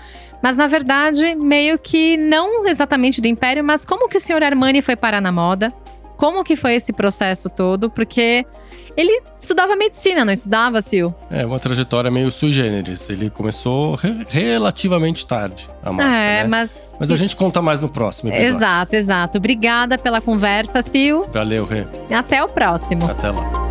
Mas, 0.41 0.55
na 0.55 0.67
verdade, 0.67 1.35
meio 1.35 1.77
que 1.77 2.15
não 2.15 2.65
exatamente 2.65 3.19
do 3.19 3.27
império, 3.27 3.63
mas 3.63 3.83
como 3.83 4.07
que 4.07 4.15
o 4.15 4.19
senhor 4.19 4.41
Armani 4.41 4.81
foi 4.81 4.95
parar 4.95 5.19
na 5.19 5.31
moda. 5.31 5.73
Como 6.19 6.43
que 6.43 6.57
foi 6.57 6.75
esse 6.75 6.91
processo 6.91 7.49
todo? 7.49 7.89
Porque 7.89 8.45
ele 8.97 9.21
estudava 9.33 9.73
medicina, 9.77 10.25
não 10.25 10.33
estudava, 10.33 10.81
Sil? 10.83 11.15
É, 11.31 11.45
uma 11.45 11.57
trajetória 11.57 12.11
meio 12.11 12.29
sui 12.29 12.51
generis. 12.51 13.09
Ele 13.09 13.29
começou 13.29 13.95
re 13.95 14.25
relativamente 14.27 15.25
tarde, 15.25 15.69
a 15.81 15.93
marca, 15.93 16.11
É, 16.11 16.43
né? 16.43 16.49
mas… 16.49 16.93
Mas 16.99 17.09
a 17.09 17.15
gente 17.15 17.37
conta 17.37 17.61
mais 17.61 17.79
no 17.79 17.87
próximo 17.87 18.29
episódio. 18.31 18.57
Exato, 18.57 18.95
exato. 18.97 19.37
Obrigada 19.37 19.97
pela 19.97 20.19
conversa, 20.19 20.81
Sil. 20.83 21.23
Valeu, 21.31 21.65
Rê. 21.65 21.85
Até 22.13 22.43
o 22.43 22.49
próximo. 22.49 23.09
Até 23.09 23.29
lá. 23.31 23.68